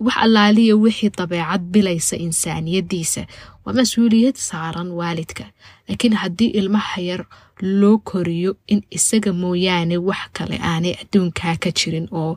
wax 0.00 0.16
allaaliya 0.24 0.76
wixii 0.76 1.10
dabeecad 1.18 1.60
bilaysa 1.72 2.16
insaaniyadiisa 2.16 3.26
waa 3.64 3.74
mas'uuliyad 3.78 4.36
saaran 4.48 4.90
waalidka 4.98 5.44
laakiin 5.88 6.14
haddii 6.22 6.50
ilmaha 6.60 7.00
yar 7.08 7.22
loo 7.80 7.98
koriyo 8.10 8.52
in 8.72 8.80
isaga 8.96 9.32
mooyaane 9.42 9.96
wax 10.08 10.22
kale 10.36 10.56
aanay 10.70 10.94
adduunkaa 11.02 11.56
ka 11.62 11.70
jirin 11.78 12.06
oo 12.20 12.32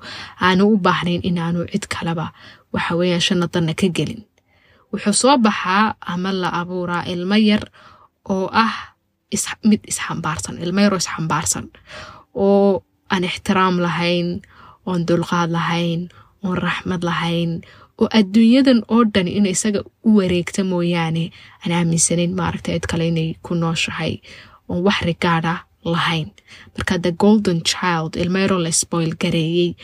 aanu 0.46 0.64
u 0.74 0.78
baahnayn 0.86 1.22
inaanu 1.30 1.60
cid 1.72 1.86
kaleba 1.94 2.26
waxa 2.74 2.94
weeyaan 3.00 3.24
shanadanna 3.28 3.74
ka 3.82 3.88
gelin 3.98 4.22
wuxuu 4.92 5.14
soo 5.22 5.38
baxaa 5.46 5.96
ama 6.14 6.32
la 6.42 6.50
abuuraa 6.62 7.04
ilmo 7.14 7.38
yar 7.50 7.64
oo 8.34 8.46
ah 8.64 8.74
mid 9.70 9.82
isxambaarsan 9.92 10.56
ilmo 10.64 10.80
yaroo 10.86 11.02
isxambaarsan 11.04 11.66
oo 12.46 12.84
aan 13.14 13.24
ixtiraam 13.30 13.76
lahayn 13.86 14.30
oon 14.88 15.02
dulqaad 15.08 15.50
lahayn 15.58 16.02
oon 16.46 16.58
raxmad 16.68 17.02
lahayn 17.10 17.52
oo 18.02 18.08
adduunyadan 18.20 18.80
oo 18.94 19.04
dhan 19.14 19.28
in 19.28 19.46
isaga 19.46 19.82
u 20.08 20.10
wareegta 20.18 20.64
mooyaane. 20.72 21.32
Aan 21.64 21.72
aaminsanayn 21.78 22.34
maaragta 22.40 22.72
cid 22.76 22.86
kale 22.92 23.08
inay 23.08 23.30
ku 23.46 23.56
nooshahay. 23.56 24.14
Oon 24.70 24.84
wax 24.86 25.00
rigaada 25.10 25.54
lahayn. 25.86 26.30
Marka 26.76 27.02
the 27.02 27.12
golden 27.12 27.62
child 27.64 28.16
ilmo 28.22 28.38
yaroo 28.44 28.60
la 28.66 28.72
spoil 28.72 29.12
gareeyey 29.24 29.76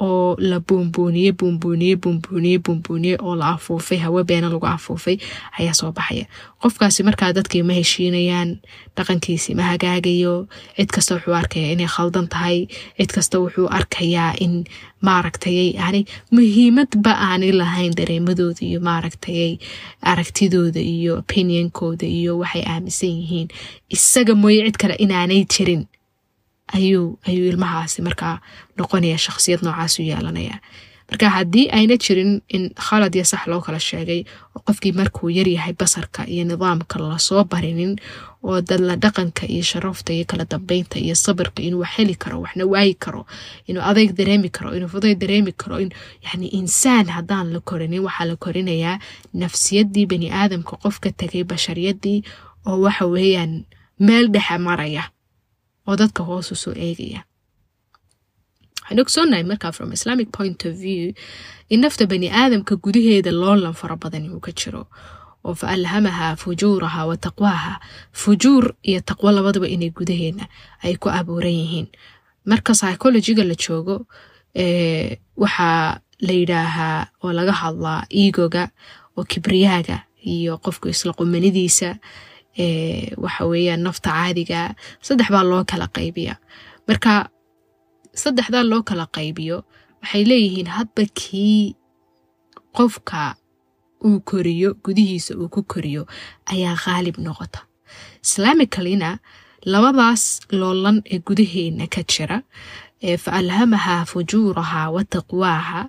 oo 0.00 0.36
la 0.38 0.60
buunbuuniye 0.60 1.32
buunbuuniye 1.32 1.96
buunbuuniye 1.96 2.58
buunbuuniye 2.58 3.16
oo 3.20 3.34
la 3.36 3.48
afuufay 3.56 3.98
hawe 3.98 4.24
beena 4.24 4.48
lagu 4.48 4.66
afuufay 4.66 5.16
ayaa 5.58 5.74
soo 5.74 5.92
baxaya. 5.92 6.26
Qofkaasi 6.62 7.02
markaa 7.02 7.32
dadkii 7.32 7.62
ma 7.62 7.72
heshiinayaan 7.72 8.56
dhaqankiisii 8.96 9.54
ma 9.54 9.62
hagaagayo 9.70 10.48
cid 10.76 10.88
kasta 10.94 11.14
wuxuu 11.14 11.34
arkayaa 11.34 11.72
inay 11.72 11.86
khaldan 11.86 12.28
tahay 12.28 12.66
cid 12.98 13.10
kasta 13.16 13.38
wuxuu 13.40 13.68
arkayaa 13.78 14.34
in 14.40 14.64
maaragtayay 15.06 15.70
yani 15.80 16.00
muhiimadba 16.32 17.12
aanay 17.28 17.52
lahayn 17.52 17.92
dareemadooda 17.98 18.62
iyo 18.66 18.80
maaragtayay 18.80 19.58
aragtidooda 20.02 20.80
iyo 20.80 21.18
opinionkooda 21.18 22.06
iyo 22.06 22.38
waxay 22.38 22.62
aaminsan 22.66 23.08
yihiin 23.20 23.48
isaga 23.88 24.34
mooye 24.34 24.64
cid 24.66 24.76
kale 24.80 24.94
inaanay 25.04 25.44
jirin 25.44 25.86
ayuu 26.74 27.18
ayuu 27.28 27.46
ilmahaasi 27.52 28.02
markaa 28.02 28.40
noqonaya 28.78 29.18
shakhsiyad 29.18 29.60
noocaas 29.62 29.98
u 29.98 30.02
marka 31.10 31.30
haddii 31.30 31.70
ayna 31.70 31.96
jirin 31.96 32.42
in 32.48 32.74
khalad 32.74 33.14
iyo 33.14 33.24
sax 33.24 33.46
loo 33.46 33.60
kala 33.60 33.78
sheegay 33.80 34.24
oo 34.56 34.60
qofkii 34.66 34.92
markuu 34.92 35.30
yaryahay 35.30 35.72
basarka 35.78 36.26
iyo 36.26 36.44
nidaamka 36.44 36.98
la 36.98 37.18
soo 37.18 37.44
barinin 37.44 37.94
oo 38.42 38.60
dadla 38.60 38.96
dhaqanka 38.96 39.46
iyo 39.46 39.62
sharafta 39.62 40.10
iyo 40.12 40.24
kala 40.26 40.44
dambeynta 40.50 40.98
iyo 40.98 41.14
sabirka 41.14 41.62
inuu 41.62 41.80
wax 41.80 41.90
heli 41.96 42.14
karo 42.14 42.40
waxna 42.40 42.64
waayi 42.66 42.94
karo 42.94 43.22
inuu 43.70 43.82
adeyg 43.82 44.10
dareemi 44.18 44.48
karo 44.50 44.74
inuu 44.76 44.88
fuday 44.88 45.14
dareemi 45.14 45.52
karo 45.52 45.78
yani 46.26 46.46
insaan 46.58 47.06
haddaan 47.06 47.52
la 47.54 47.60
korinin 47.60 48.02
waxaa 48.02 48.26
la 48.26 48.36
korinayaa 48.36 48.98
nafsiyaddii 49.34 50.06
bani 50.10 50.28
aadamka 50.32 50.74
qofka 50.82 51.10
tegay 51.14 51.44
bashariyadii 51.44 52.22
oo 52.66 52.80
waxa 52.82 53.06
weeyaan 53.06 53.52
meel 53.98 54.26
dhexe 54.34 54.58
maraya 54.58 55.04
oo 55.86 55.96
dadka 55.96 56.22
hoos 56.28 56.52
u 56.52 56.56
soo 56.62 56.74
eegaya. 56.86 57.20
Waxaan 58.82 59.00
ogsoonahay 59.02 59.44
markaa 59.50 59.72
from 59.72 59.92
islamic 59.92 60.28
point 60.36 60.64
of 60.68 60.74
view 60.84 61.12
in 61.68 61.80
nafta 61.80 62.06
bani 62.06 62.28
aadamka 62.30 62.76
gudaheeda 62.84 63.30
loolan 63.32 63.74
fara 63.74 63.96
badan 63.96 64.30
uu 64.32 64.40
ka 64.40 64.52
jiro 64.52 64.82
oo 65.44 65.54
fa 65.54 65.66
alhamaha 65.76 66.36
fujuuraha 66.42 67.06
wa 67.10 67.16
taqwaaha 67.16 67.72
fujuur 68.12 68.64
iyo 68.82 69.00
taqwo 69.00 69.30
labadaba 69.32 69.66
inay 69.68 69.90
gudaheena 69.90 70.44
ay 70.82 70.94
ku 71.02 71.08
abuuran 71.10 71.52
yihiin. 71.60 71.88
Marka 72.50 72.72
psychologiga 72.78 73.42
la 73.44 73.54
joogo 73.54 74.06
waxaa 75.42 76.00
la 76.26 76.32
yidhaahaa 76.40 77.06
oo 77.22 77.32
laga 77.38 77.52
hadlaa 77.62 78.00
egoga 78.10 78.70
oo 79.16 79.24
kibriyaaga 79.30 79.96
iyo 80.34 80.58
qofku 80.64 80.88
isla 80.88 81.12
qumanidiisa 81.18 81.88
waxa 83.24 83.42
weeyaan 83.50 83.82
nafta 83.86 84.10
caadiga 84.16 84.60
saddex 85.06 85.28
baa 85.34 85.44
loo 85.50 85.62
kala 85.70 85.86
qaybiya 85.96 86.34
marka 86.88 87.12
saddexdaa 88.22 88.64
loo 88.70 88.82
kala 88.88 89.04
qaybiyo 89.16 89.56
waxay 90.02 90.22
leeyihiin 90.30 90.68
hadba 90.76 91.02
kii 91.20 91.76
qofka 92.76 93.22
uu 94.06 94.20
koriyo 94.30 94.70
gudihiisa 94.84 95.32
uu 95.40 95.48
ku 95.54 95.60
koriyo 95.72 96.02
ayaa 96.52 96.76
khaalib 96.84 97.16
noqota. 97.26 97.60
Islaamicalina 98.26 99.10
labadaas 99.72 100.22
loolan 100.60 100.96
ee 101.12 101.18
gudaheena 101.26 101.86
ka 101.94 102.02
jira 102.12 102.38
fa 103.24 103.30
alhamahaa 103.40 104.04
fujuuraha 104.10 104.90
wa 104.94 105.02
taqwaaha. 105.14 105.80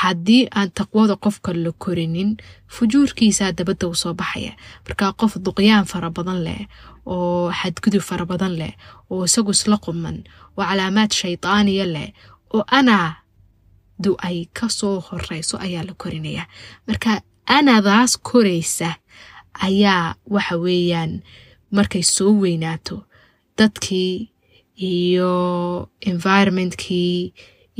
Haddii 0.00 0.48
aan 0.58 0.70
taqwada 0.78 1.16
qofka 1.24 1.50
la 1.64 1.72
korinin 1.82 2.36
fujuurkiisaa 2.74 3.52
dabadda 3.58 3.88
u 3.88 3.94
soo 4.02 4.14
baxaya. 4.20 4.52
Markaa 4.86 5.12
qof 5.20 5.32
duqyaan 5.44 5.84
fara 5.90 6.10
badan 6.16 6.40
leh 6.46 6.60
oo 7.06 7.48
xadgudub 7.60 8.02
fara 8.08 8.24
badan 8.30 8.52
leh 8.60 8.72
oo 9.10 9.24
isagu 9.24 9.50
isla 9.56 9.76
quman 9.84 10.16
oo 10.56 10.64
calaamaad 10.68 11.10
shaydaaniya 11.20 11.86
leh 11.94 12.08
oo 12.54 12.64
anaa 12.78 13.08
du 14.02 14.10
ay 14.28 14.38
ka 14.56 14.68
soo 14.78 15.00
horeyso 15.06 15.56
ayaa 15.64 15.84
la 15.88 15.94
korinaya. 16.02 16.44
Marka 16.86 17.20
anadaas 17.56 18.12
koraysa 18.28 18.90
ayaa 19.66 20.14
waxa 20.34 20.56
weeyaan 20.64 21.12
markay 21.76 22.02
soo 22.02 22.32
weynaato 22.42 22.96
dadkii 23.58 24.30
iyo 24.78 25.88
environmentkii 26.00 27.32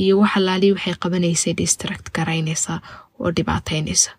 iyo 0.03 0.19
wax 0.19 0.37
alaali 0.37 0.73
waxay 0.73 0.95
qabanaysay 1.03 1.55
distract 1.55 2.07
garaynaysa 2.17 2.81
oo 3.21 3.31
dhibaateynaysa 3.37 4.11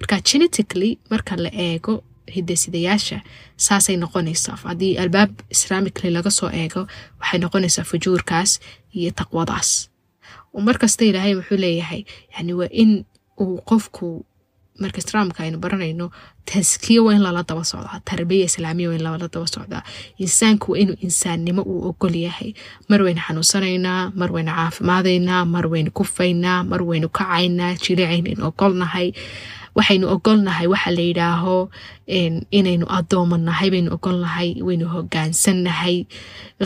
marka 0.00 0.20
genetically 0.20 0.98
marka 1.10 1.36
la 1.36 1.50
eego 1.52 2.04
hidasidayaasha 2.34 3.20
saasay 3.56 3.96
noqonaysaa 3.96 4.56
haddii 4.56 4.96
albaab 4.98 5.30
islaamically 5.50 6.10
laga 6.10 6.30
soo 6.30 6.50
eego 6.62 6.86
waxay 7.20 7.38
noqonaysaa 7.40 7.84
fujuurkaas 7.84 8.60
iyo 8.94 9.10
taqwadaas. 9.20 9.88
Markasta 10.68 11.04
ilaahay 11.04 11.34
wuxuu 11.34 11.56
leeyahay 11.64 12.04
yani 12.36 12.52
waa 12.54 12.68
in 12.82 13.04
uu 13.40 13.56
qofku 13.70 14.24
marka 14.82 14.98
islaamka 15.02 15.38
aynu 15.44 15.58
baranayno 15.64 16.06
taskiya 16.50 17.00
waa 17.06 17.14
in 17.16 17.22
lala 17.26 17.42
daba 17.48 17.64
socdaa 17.70 18.00
tarbiya 18.08 18.44
islaamiya 18.50 18.88
waa 18.90 18.96
in 18.98 19.02
lala 19.06 19.18
daba 19.34 19.46
socdaa. 19.54 19.82
Insaanku 20.24 20.66
waa 20.72 20.78
inuu 20.82 20.96
insaannimo 21.06 21.62
uu 21.72 21.80
ogol 21.90 22.14
yahay. 22.26 22.50
Mar 22.90 23.00
waynu 23.06 23.20
xanuunsanaynaa 23.26 24.00
mar 24.20 24.30
waynu 24.34 24.52
caafimaadaynaa 24.58 25.40
mar 25.54 25.64
waynu 25.72 25.90
kufaynaa 25.98 26.58
mar 26.70 26.80
waynu 26.88 27.08
kacaynaa 27.18 27.70
jilicaynaynu 27.82 28.42
ogolnahay 28.50 29.08
waxaynu 29.76 30.06
ogolnahay 30.14 30.66
waxa 30.72 30.90
la 30.96 31.02
yidhaaho 31.08 31.56
inaynu 32.58 32.86
addoomannahay 32.98 33.68
baynu 33.74 33.90
ogolnahay 33.96 34.50
waynu 34.66 34.86
hogaansannahay 34.94 35.96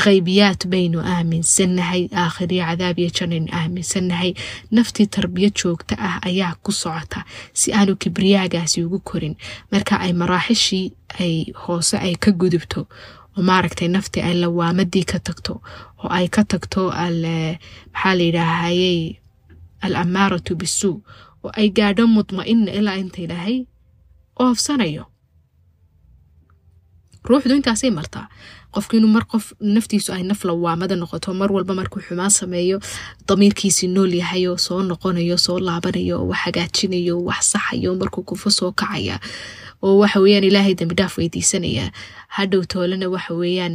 khaybiyaad 0.04 0.60
baynu 0.72 0.98
aaminsannahay 1.14 2.02
aakhiriyo 2.22 2.64
cadaab 2.66 2.98
iyo 2.98 3.10
janaynu 3.18 3.48
aaminsannahay 3.58 4.30
naftii 4.70 5.06
tarbiya 5.06 5.50
joogta 5.58 5.94
ah 5.98 6.16
ayaa 6.28 6.54
ku 6.64 6.72
socota 6.72 7.24
si 7.52 7.72
aanu 7.72 7.96
kibriyaagaasi 7.96 8.84
ugu 8.84 8.98
korin. 9.08 9.36
Marka 9.72 10.00
ay 10.00 10.12
maraaxishii 10.12 10.92
ay 11.20 11.34
hoose 11.62 11.96
ay 11.98 12.14
ka 12.16 12.30
gudubto 12.40 12.80
oo 13.36 13.42
maaragtay 13.48 13.88
naftii 13.88 14.22
ay 14.22 14.34
lawaamadii 14.42 15.04
ka 15.04 15.18
tagto 15.18 15.62
oo 16.02 16.08
ay 16.18 16.26
ka 16.28 16.42
tagto 16.44 16.82
maxaa 16.90 18.14
la 18.18 18.22
yidhaahayey 18.24 19.16
al 19.80 19.94
amaaratu 19.96 20.56
bisuu 20.56 21.02
oo 21.46 21.50
ay 21.60 21.68
gaadho 21.78 22.04
mudma'ina 22.16 22.70
ilaa 22.78 22.98
inta 23.02 23.18
ilaahay 23.24 23.56
oofsanayo. 24.42 25.04
Ruuxdu 27.28 27.54
intaasay 27.58 27.90
martaa 27.90 28.26
qofku 28.74 28.96
inuu 28.96 29.10
mar 29.16 29.24
qof 29.32 29.44
naftiisu 29.74 30.10
ay 30.16 30.22
naf 30.30 30.40
lawaamada 30.48 30.94
noqoto 31.00 31.34
mar 31.40 31.50
walba 31.56 31.74
markuu 31.74 32.00
xumaan 32.06 32.30
sameeyo 32.30 32.78
damiirkiisii 33.28 33.88
nool 33.94 34.12
yahayo 34.20 34.52
soo 34.66 34.82
noqonayo 34.90 35.36
soo 35.46 35.58
laabanayo 35.66 36.16
wax 36.30 36.38
hagaajinayo 36.44 37.14
wax 37.28 37.42
saxayo 37.52 37.90
markuu 38.00 38.22
kufo 38.28 38.50
soo 38.58 38.70
kacaya 38.80 39.16
oo 39.82 39.98
waxa 40.02 40.18
weyaan 40.24 40.44
ilaahay 40.44 40.74
dambi 40.78 40.94
dhaaf 40.94 41.18
weydiisanaya. 41.18 41.90
Hadhow 42.36 42.62
toolena 42.72 43.08
waxa 43.14 43.34
weeyaan 43.34 43.74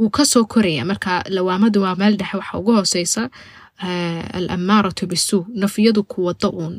wuu 0.00 0.10
ka 0.16 0.24
soo 0.24 0.44
koraya. 0.44 0.84
Marka 0.84 1.24
lawaamadu 1.28 1.82
waa 1.84 1.94
meel 2.00 2.16
dhexe 2.16 2.36
waxa 2.40 2.58
ugu 2.58 2.72
hooseysa 2.72 3.30
al 3.78 4.46
amaaratu 4.50 5.06
bisuu 5.06 5.46
nafiyadu 5.54 6.02
ku 6.04 6.24
wado 6.26 6.48
oo 6.48 6.72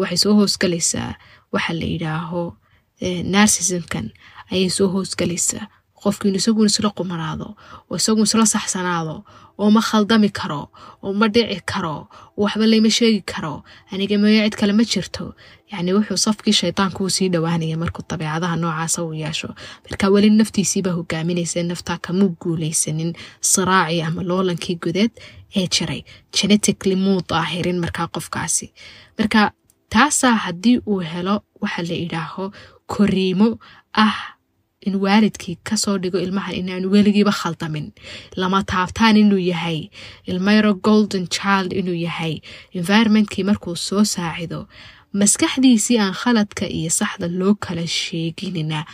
waxay 0.00 0.16
soo 0.22 0.34
hoosgalaysaa 0.38 1.14
waxa 1.52 1.72
la 1.80 1.86
yidhaaho 1.92 2.56
narsismkan 3.34 4.10
ayay 4.52 4.70
soo 4.70 4.88
hoosgalaysaa 4.94 5.66
qofkiinu 6.02 6.36
isaguun 6.40 6.66
isla 6.70 6.90
qumanaado 6.98 7.48
oo 7.90 7.96
isaguun 8.00 8.26
isla 8.28 8.46
saxsanaado 8.54 9.16
oo 9.60 9.70
ma 9.74 9.80
khaldami 9.88 10.28
karo 10.38 10.62
oo 11.04 11.12
ma 11.20 11.26
dhici 11.34 11.60
karo 11.72 11.96
oo 12.36 12.42
waxba 12.44 12.66
layma 12.72 12.90
sheegi 12.98 13.20
karo 13.32 13.54
aniga 13.92 14.16
mooyo 14.22 14.42
cid 14.46 14.56
kale 14.60 14.72
ma 14.72 14.84
jirto. 14.92 15.34
Yacni 15.72 15.92
wuxuu 15.96 16.16
safkii 16.26 16.52
shaydaanku 16.60 17.00
uu 17.04 17.12
sii 17.16 17.28
dhowaanaya 17.32 17.76
markuu 17.82 18.02
dabeecadaha 18.10 18.56
noocaasa 18.56 19.02
uu 19.04 19.14
yeesho. 19.22 19.48
Marka 19.86 20.08
weli 20.14 20.30
naftiisiibaa 20.30 20.92
hogaaminaysa 20.98 21.62
naftaa 21.62 21.98
kamuu 22.04 22.34
guulaysanin 22.42 23.12
siraacii 23.40 24.02
ama 24.02 24.22
loolankii 24.22 24.76
gudeed 24.82 25.12
ee 25.56 25.66
jiray. 25.74 26.02
Genetically 26.36 26.96
muu 26.96 27.20
daahirin 27.28 27.78
markaa 27.84 28.08
qofkaasi. 28.14 28.72
Marka 29.18 29.52
taasaa 29.88 30.34
haddii 30.44 30.78
uu 30.86 30.98
helo 31.12 31.34
waxa 31.60 31.82
la 31.82 31.94
idhaaho 32.04 32.52
koriimo 32.86 33.58
ah 33.94 34.16
in 34.80 34.94
waalidkii 34.96 35.58
ka 35.64 35.76
soo 35.76 35.98
dhigo 35.98 36.18
ilmahan 36.20 36.54
inaanu 36.54 36.90
weligiiba 36.90 37.32
khaldamin. 37.32 37.92
Lama 38.36 38.62
taabtaan 38.64 39.16
inuu 39.16 39.38
yahay. 39.38 39.90
Ilmayro 40.26 40.74
golden 40.74 41.26
child 41.28 41.72
inuu 41.72 41.94
yahay. 41.94 42.40
Environmentkii 42.72 43.44
markuu 43.44 43.76
soo 43.76 44.04
saacido 44.04 44.68
maskaxdiisii 45.12 45.98
aan 46.00 46.14
khaladka 46.14 46.66
iyo 46.68 46.90
saxda 46.90 47.28
loo 47.28 47.54
kala 47.54 47.86
sheeginina. 47.86 48.84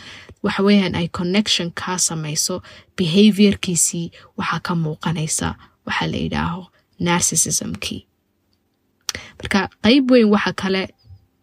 Waxaweyaan 0.43 0.95
ay 0.95 1.07
connection 1.07 1.71
kaa 1.71 1.97
samayso. 1.97 2.61
Behaviorkiisii 2.97 4.11
waxaa 4.37 4.59
ka 4.59 4.75
muuqanaysa. 4.75 5.55
Waxaa 5.85 6.07
la 6.11 6.17
yidhaaho 6.17 6.67
narsisismkii 6.99 8.03
marka 9.39 9.69
qeyb 9.83 10.11
weyn 10.11 10.29
waxa 10.33 10.53
kale 10.53 10.81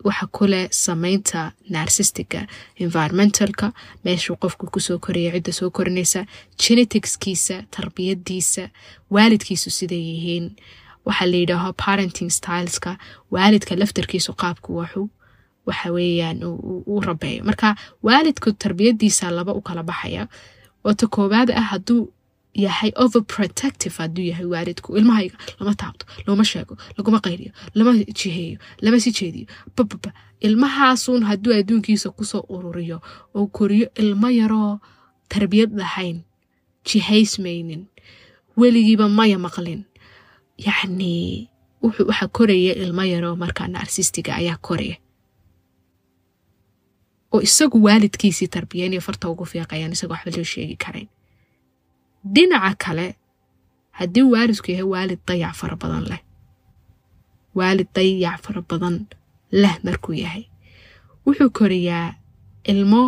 waxa 0.05 0.27
kuleh 0.37 0.69
sameynta 0.71 1.53
narsistiga 1.75 2.41
environmentalka 2.85 3.73
meeshuu 4.05 4.37
qofku 4.43 4.67
ku 4.75 4.81
soo 4.87 4.99
koraya 5.05 5.31
cidda 5.37 5.53
soo 5.53 5.71
korinaysa 5.77 6.21
geneticskiisa 6.63 7.57
tarbiyadiisa 7.77 8.69
waalidkiisu 9.15 9.71
siday 9.71 10.03
yihiin. 10.11 10.47
Waxaa 11.07 11.27
la 11.31 11.37
yidhaaho 11.37 11.73
parenting 11.85 12.31
styleska 12.39 12.97
waalidka 13.31 13.77
laftarkiisu 13.81 14.33
qaabku 14.43 14.77
waxu 14.81 15.03
waxa 15.67 15.89
weeyaan 15.93 16.39
uu 16.45 17.01
rabeeyo. 17.01 17.45
Marka 17.45 17.77
waalidku 18.03 18.53
tarbiyadiisa 18.53 19.31
laba 19.31 19.53
u 19.53 19.61
kala 19.61 19.83
baxaya. 19.83 20.29
Oo 20.85 20.93
ta 20.95 21.07
koowaad 21.07 21.51
ah 21.51 21.67
hadduu 21.73 22.13
yahay 22.55 22.91
overprotective 23.05 23.95
hadduu 23.99 24.25
yahay 24.31 24.47
waalidku 24.53 24.97
ilmahayga 24.99 25.37
lama 25.61 25.75
taabto 25.75 26.07
looma 26.27 26.45
sheego 26.45 26.75
laguma 26.97 27.19
qayriyo 27.27 27.53
lama 27.75 27.93
jiheeyo 28.19 28.59
lama 28.81 29.01
si 29.01 29.11
jeediyo. 29.13 29.47
Bababa 29.77 30.11
ilmahaasuun 30.41 31.23
hadduu 31.29 31.53
adduunkiisa 31.59 32.11
ku 32.17 32.25
soo 32.25 32.45
ururiyo 32.49 32.99
oo 33.35 33.47
koriyo 33.47 33.89
ilmo 33.95 34.29
yaroo 34.31 34.79
tarbiyad 35.29 35.73
lahayn 35.81 36.19
jihaysmaynin 36.89 37.83
weligiiba 38.57 39.09
maya 39.09 39.39
maqlin. 39.39 39.83
Yacnii 40.59 41.49
waxa 41.83 42.29
koraya 42.29 42.75
ilmo 42.75 43.03
yaroo 43.05 43.37
markaa 43.37 43.67
narsistiga 43.69 44.35
ayaa 44.41 44.57
koraya 44.57 44.97
oo 47.35 47.41
isagu 47.43 47.83
waalidkiisii 47.85 48.49
tarbiyeynaya 48.49 49.01
farta 49.07 49.29
ugu 49.31 49.45
fiiqayaan 49.51 49.93
isagoo 49.93 50.15
waxba 50.15 50.31
loo 50.37 50.45
sheegi 50.53 50.77
karayn 50.85 51.09
dhinaca 52.35 52.75
kale 52.85 53.07
haddii 53.99 54.23
waalidku 54.33 54.71
yahay 54.73 54.87
waalid 54.95 55.21
dayac 55.29 55.55
fara 55.61 55.77
badan 55.83 56.05
leh 56.11 56.23
waalid 57.59 57.89
dayac 57.97 58.39
fara 58.45 58.63
badan 58.71 58.97
leh 59.63 59.75
markuu 59.85 60.15
yahay 60.25 60.45
wuxuu 61.27 61.51
koriyaa 61.59 62.15
ilmo 62.73 63.03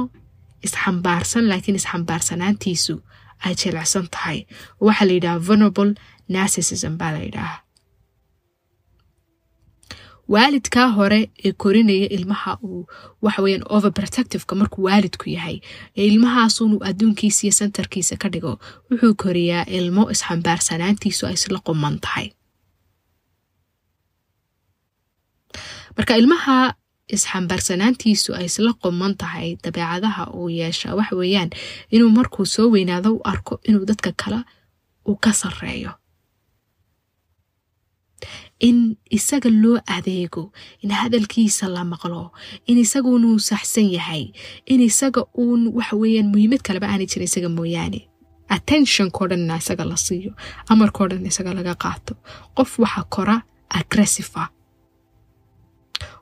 isxambaarsan 0.67 1.45
laakiin 1.51 1.77
isxambaarsanaantiisu 1.81 2.95
ay 3.45 3.55
jilicsan 3.61 4.07
tahay. 4.15 4.39
Waxaa 4.81 5.07
la 5.09 5.13
yidhaha 5.17 5.39
venerable 5.49 5.91
narcissism 6.35 6.93
baa 7.01 7.13
la 7.15 7.21
yidhaaha 7.27 7.59
waalidkaa 10.35 10.89
hore 10.97 11.21
ee 11.45 11.53
korinaya 11.63 12.09
ilmaha 12.17 12.53
uu 12.63 12.87
waxaweyaan 13.23 13.65
overprotectiveka 13.77 14.55
markuu 14.61 14.83
waalidku 14.89 15.31
yahay 15.37 15.59
ee 15.97 16.07
ilmahaasuunu 16.11 16.77
adduunkiisa 16.89 17.41
iyo 17.47 17.53
sentarkiisa 17.61 18.17
ka 18.23 18.29
dhigo 18.29 18.53
wuxuu 18.91 19.15
koriyaa 19.23 19.65
ilmo 19.79 20.03
isxambaarsanaantiisu 20.15 21.23
ay 21.27 21.35
isla 21.39 21.59
quman 21.67 21.97
tahay. 22.05 22.29
Marka 25.97 26.13
ilmaha 26.21 26.57
isxambaarsanaantiisu 27.17 28.31
ay 28.39 28.45
isla 28.51 28.73
quman 28.83 29.13
tahay 29.23 29.49
dabeecadaha 29.65 30.25
uu 30.39 30.49
yeesha 30.59 30.95
waxa 30.99 31.17
weeyaan 31.21 31.51
inuu 31.95 32.11
markuu 32.19 32.47
soo 32.55 32.69
weynaado 32.75 33.11
u 33.17 33.21
arko 33.33 33.55
inuu 33.69 33.85
dadka 33.91 34.11
kale 34.23 34.41
uu 35.09 35.17
ka 35.25 35.33
sarreeyo 35.33 35.91
in 38.61 38.97
isaga 39.11 39.51
loo 39.63 39.79
adeego 39.97 40.53
in 40.83 40.91
hadalkiisa 40.91 41.69
la 41.69 41.83
maqlo 41.85 42.31
in 42.67 42.79
isagunuu 42.85 43.39
saxsan 43.49 43.89
yahay 43.97 44.33
in 44.67 44.81
isaga 44.81 45.23
uun 45.39 45.69
waxaweyaan 45.77 46.29
muhiimad 46.33 46.63
kaleba 46.67 46.87
aanay 46.89 47.07
jirin 47.11 47.29
isaga 47.31 47.49
mooyaane. 47.49 48.01
Attentionko 48.49 49.23
dhanna 49.31 49.57
isaga 49.63 49.85
la 49.85 49.97
siiyo 49.97 50.33
amarkao 50.73 51.09
dhan 51.11 51.27
isaga 51.27 51.53
laga 51.59 51.75
qaato. 51.83 52.15
Qof 52.57 52.79
waxa 52.79 53.03
kora 53.15 53.37
aggressive 53.79 54.31
ah. 54.43 54.49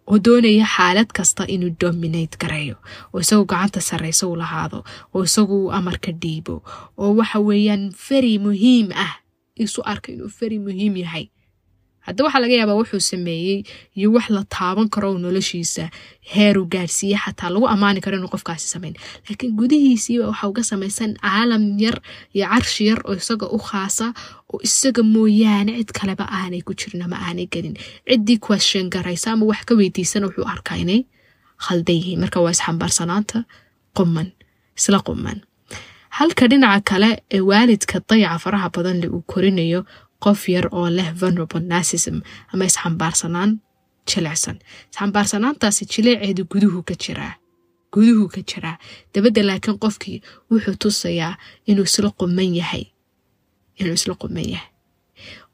Oo 0.06 0.18
doonaya 0.24 0.66
xaalad 0.74 1.08
kasta 1.16 1.44
inuu 1.54 1.72
dominate 1.80 2.36
gareeyo 2.42 2.76
oo 3.12 3.20
isagu 3.24 3.44
gacanta 3.52 3.80
sarreysa 3.80 4.26
u 4.26 4.36
lahaado 4.36 4.84
oo 5.14 5.22
isagu 5.24 5.58
amarka 5.72 6.12
dhiibo 6.22 6.56
oo 6.98 7.12
waxa 7.18 7.38
weeyaan 7.48 7.84
feri 8.06 8.38
muhiim 8.38 8.88
ah. 9.06 9.14
Isu 9.56 9.80
arka 9.92 10.12
inuu 10.12 10.28
feri 10.38 10.58
muhiim 10.58 10.96
yahay 11.04 11.24
hadda 12.06 12.20
waxaa 12.24 12.40
laga 12.44 12.54
yaabaa 12.60 12.76
wuxuu 12.80 13.00
sameeyey 13.12 13.58
iyo 13.98 14.08
wax 14.16 14.26
la 14.36 14.42
taaban 14.56 14.88
karo 14.94 15.08
noloshiisa 15.24 15.84
heeruu 16.34 16.66
gaadhsiiye 16.74 17.16
xataa 17.24 17.50
lagu 17.54 17.66
ammaani 17.74 18.00
karo 18.04 18.16
inuu 18.18 18.32
qofkaasi 18.34 18.66
sameyn 18.74 18.94
laakiin 19.28 19.52
gudihiisiiba 19.58 20.24
waxa 20.30 20.46
uga 20.52 20.62
samaysan 20.70 21.10
caalam 21.24 21.64
yar 21.84 21.96
iyo 22.36 22.46
carshi 22.52 22.82
yar 22.90 23.00
oo 23.08 23.14
isaga 23.22 23.46
u 23.56 23.58
khaasa 23.68 24.06
oo 24.52 24.58
isaga 24.68 25.02
mooyaane 25.14 25.72
cid 25.78 25.90
kaleba 25.98 26.24
aanay 26.38 26.62
ku 26.66 26.72
jirin 26.80 27.02
ama 27.06 27.16
aanay 27.26 27.46
gelin. 27.54 27.74
Ciddii 28.08 28.38
question 28.46 28.84
garaysa 28.94 29.32
ama 29.32 29.44
wax 29.50 29.60
ka 29.68 29.74
weydiisana 29.80 30.26
wuxuu 30.28 30.46
arkaa 30.54 30.76
inay 30.84 31.00
khaldan 31.64 32.18
marka 32.22 32.38
waa 32.44 32.52
isxambaarsanaanta 32.56 33.38
quman 33.96 34.28
isla 34.78 34.98
quman 35.08 35.38
halka 36.18 36.44
dhinaca 36.50 36.80
kale 36.90 37.10
ee 37.36 37.40
waalidka 37.50 37.96
dayaca 38.08 38.38
faraha 38.44 38.68
badan 38.74 38.96
leh 39.02 39.10
uu 39.16 39.22
korinayo 39.32 39.80
qof 40.24 40.40
yar 40.54 40.66
oo 40.78 40.88
leh 40.96 41.08
venerable 41.20 41.60
narcism 41.72 42.16
ama 42.52 42.64
isxambaarsanaan 42.70 43.50
jilicsan. 44.08 44.56
Isxambaarsanaantaasi 44.92 45.82
jileeceedu 45.92 46.42
guduhu 46.52 46.80
ka 46.88 46.94
jiraa 47.02 47.34
guduhu 47.92 48.24
ka 48.34 48.40
jiraa. 48.50 48.76
Dabadda 49.14 49.42
laakiin 49.48 49.78
qofkii 49.84 50.18
wuxuu 50.50 50.76
tusayaa 50.82 51.32
inuu 51.70 51.84
isla 51.90 52.10
quman 52.18 52.50
yahay 52.60 52.84
inuu 53.80 53.94
isla 53.98 54.14
quman 54.22 54.48
yahay. 54.54 54.70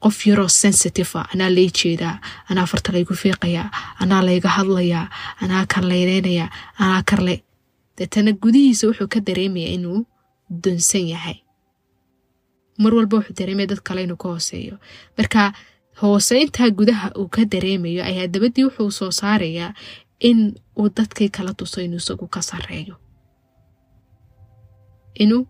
Qof 0.03 0.17
yaroo 0.27 0.49
sensitive 0.49 1.11
a 1.19 1.21
anaa 1.33 1.49
lay 1.55 1.69
jeedaa 1.79 2.15
anaa 2.49 2.65
farta 2.71 2.91
laygu 2.93 3.13
fiiqayaa 3.21 3.67
anaa 4.01 4.21
layga 4.27 4.49
hadlayaa 4.57 5.05
anaa 5.43 5.65
kan 5.71 5.83
layneynayaa 5.91 6.49
anaa 6.81 7.03
karle 7.09 7.35
deetana 7.97 8.31
gudihiisa 8.41 8.87
wuxuu 8.87 9.07
ka 9.13 9.19
dareemayaa 9.27 9.73
inuu 9.77 9.99
dunsan 10.63 11.05
yahay 11.13 11.37
mar 12.83 12.93
walba 12.97 13.15
wuxuu 13.17 13.35
dareemaya 13.39 13.67
dad 13.71 13.81
kale 13.87 14.01
inuu 14.05 14.19
ka 14.23 14.27
hooseeyo. 14.33 14.75
Marka 15.17 15.41
hooseyntaa 16.01 16.69
gudaha 16.79 17.07
uu 17.19 17.27
ka 17.35 17.41
dareemayo 17.53 18.01
ayaa 18.09 18.27
dabadii 18.33 18.65
wuxuu 18.67 18.91
soo 18.99 19.11
saarayaa 19.21 19.73
in 20.29 20.39
uu 20.79 20.89
dadkii 20.97 21.29
kala 21.35 21.53
tuso 21.59 21.77
inuu 21.85 22.01
isagu 22.03 22.27
ka 22.35 22.41
sareeyo 22.49 22.95
inuu 25.23 25.43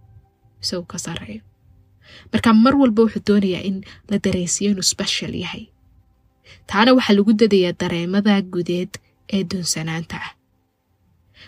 isagu 0.63 0.85
ka 0.91 0.97
sareeyo 1.05 1.41
marka 2.33 2.49
mar 2.63 2.73
walba 2.81 3.01
wuxuu 3.05 3.23
doonayaa 3.27 3.63
in 3.69 3.77
la 4.09 4.17
dareensiiyo 4.23 4.71
inuu 4.73 4.87
special 4.93 5.33
yahay. 5.43 5.65
Taana 6.67 6.91
waxaa 6.97 7.15
lagu 7.17 7.31
dadayaa 7.41 7.73
dareemada 7.81 8.33
gudeed 8.53 8.91
ee 9.35 9.43
duunsanaanta 9.49 10.17
ah 10.25 10.31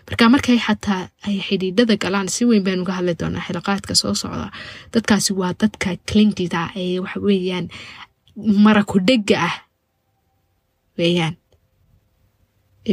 marka 0.08 0.25
markay 0.34 0.58
xataa 0.65 1.01
ay 1.27 1.36
xidhiidhada 1.47 1.95
galaan 2.03 2.27
si 2.36 2.45
weyn 2.49 2.63
baynu 2.65 2.82
uga 2.84 2.93
hadli 2.99 3.13
doonaa 3.19 3.45
xilaqaadka 3.47 3.93
soo 4.01 4.13
socda. 4.21 4.47
Dadkaasi 4.93 5.32
waa 5.39 5.53
dadka 5.62 5.89
clingida 6.10 6.62
ee 6.82 6.99
waxa 7.03 7.19
weeyaan 7.27 7.65
maraku 8.65 8.97
dhega 9.08 9.38
ah 9.49 9.56
weeyaan. 10.99 11.36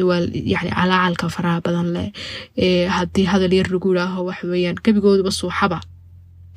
Waa 0.09 0.21
yani 0.53 0.71
calaacalka 0.79 1.27
faraha 1.35 1.61
badan 1.67 1.89
leh. 1.97 2.09
Haddii 2.97 3.27
hadal 3.33 3.53
yar 3.59 3.69
lagu 3.75 3.89
idhaaho 3.95 4.21
waxa 4.31 4.47
weeyaan 4.53 4.77
gebigooduba 4.85 5.31
suuxaba 5.41 5.79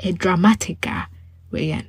ee 0.06 0.12
dramatica 0.22 0.90
ah 1.02 1.06
weeyaan 1.54 1.86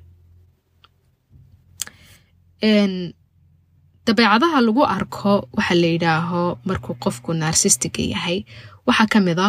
dabeecadaha 4.07 4.59
lagu 4.67 4.83
arko 4.97 5.49
waxa 5.57 5.75
la 5.83 5.89
yidhaaho 5.95 6.43
markuu 6.69 6.95
qofku 7.05 7.31
narsistiga 7.43 8.03
yahay 8.15 8.39
waxaa 8.87 9.09
ka 9.13 9.19
mid 9.27 9.39
a 9.47 9.49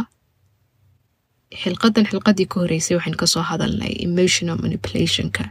xilqadan 1.62 2.06
xilqadii 2.12 2.48
ka 2.52 2.58
horeysay 2.64 2.96
waxaynu 2.98 3.18
ka 3.22 3.28
soo 3.34 3.44
hadalnay 3.52 3.94
emotional 4.08 4.58
manipulationka 4.64 5.44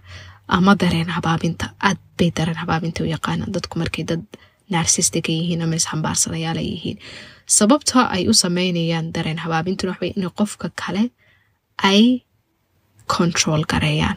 ama 0.57 0.73
dareen 0.81 1.09
habaabinta. 1.17 1.67
Aad 1.89 1.99
bay 2.19 2.31
dareen 2.37 2.59
habaabinta 2.63 2.99
u 3.05 3.07
yaqaanaan 3.15 3.53
dadku 3.57 3.75
markay 3.83 4.05
dad 4.11 4.23
narsistiga 4.75 5.33
yihiin 5.39 5.63
ama 5.65 5.77
isxambaarsanayaala 5.81 6.61
yihiin. 6.71 6.99
Sababta 7.59 7.99
ay 8.15 8.29
u 8.29 8.35
sameynayaan 8.43 9.07
dareen 9.15 9.39
habaabintuna 9.45 9.91
waxbay 9.93 10.11
in 10.17 10.25
qofka 10.39 10.69
kale 10.81 11.03
ay 11.91 12.03
control 13.17 13.63
gareeyaan 13.73 14.17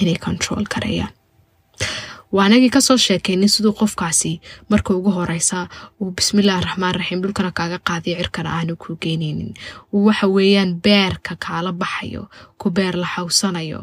inay 0.00 0.16
control 0.26 0.64
waa 2.34 2.44
anagii 2.48 2.70
ka 2.74 2.80
soo 2.86 2.96
sheekaynin 3.06 3.48
siduu 3.54 3.72
qofkaasi 3.80 4.32
marka 4.70 4.90
ugu 4.94 5.10
horeysa 5.16 5.58
uu 6.00 6.10
bismillahi 6.16 6.64
raxmaan 6.66 6.94
raxiim 6.98 7.20
dhulkana 7.22 7.50
kaaga 7.58 7.78
qaadiyo 7.88 8.16
cirkana 8.20 8.50
aanu 8.58 8.74
kuu 8.82 8.96
geyneynin 9.04 9.50
waxa 10.06 10.26
weeyaan 10.36 10.72
beerka 10.86 11.32
kaala 11.44 11.72
baxayo 11.80 12.22
ku 12.60 12.70
beer 12.76 12.94
la 13.02 13.06
xawsanayo. 13.14 13.80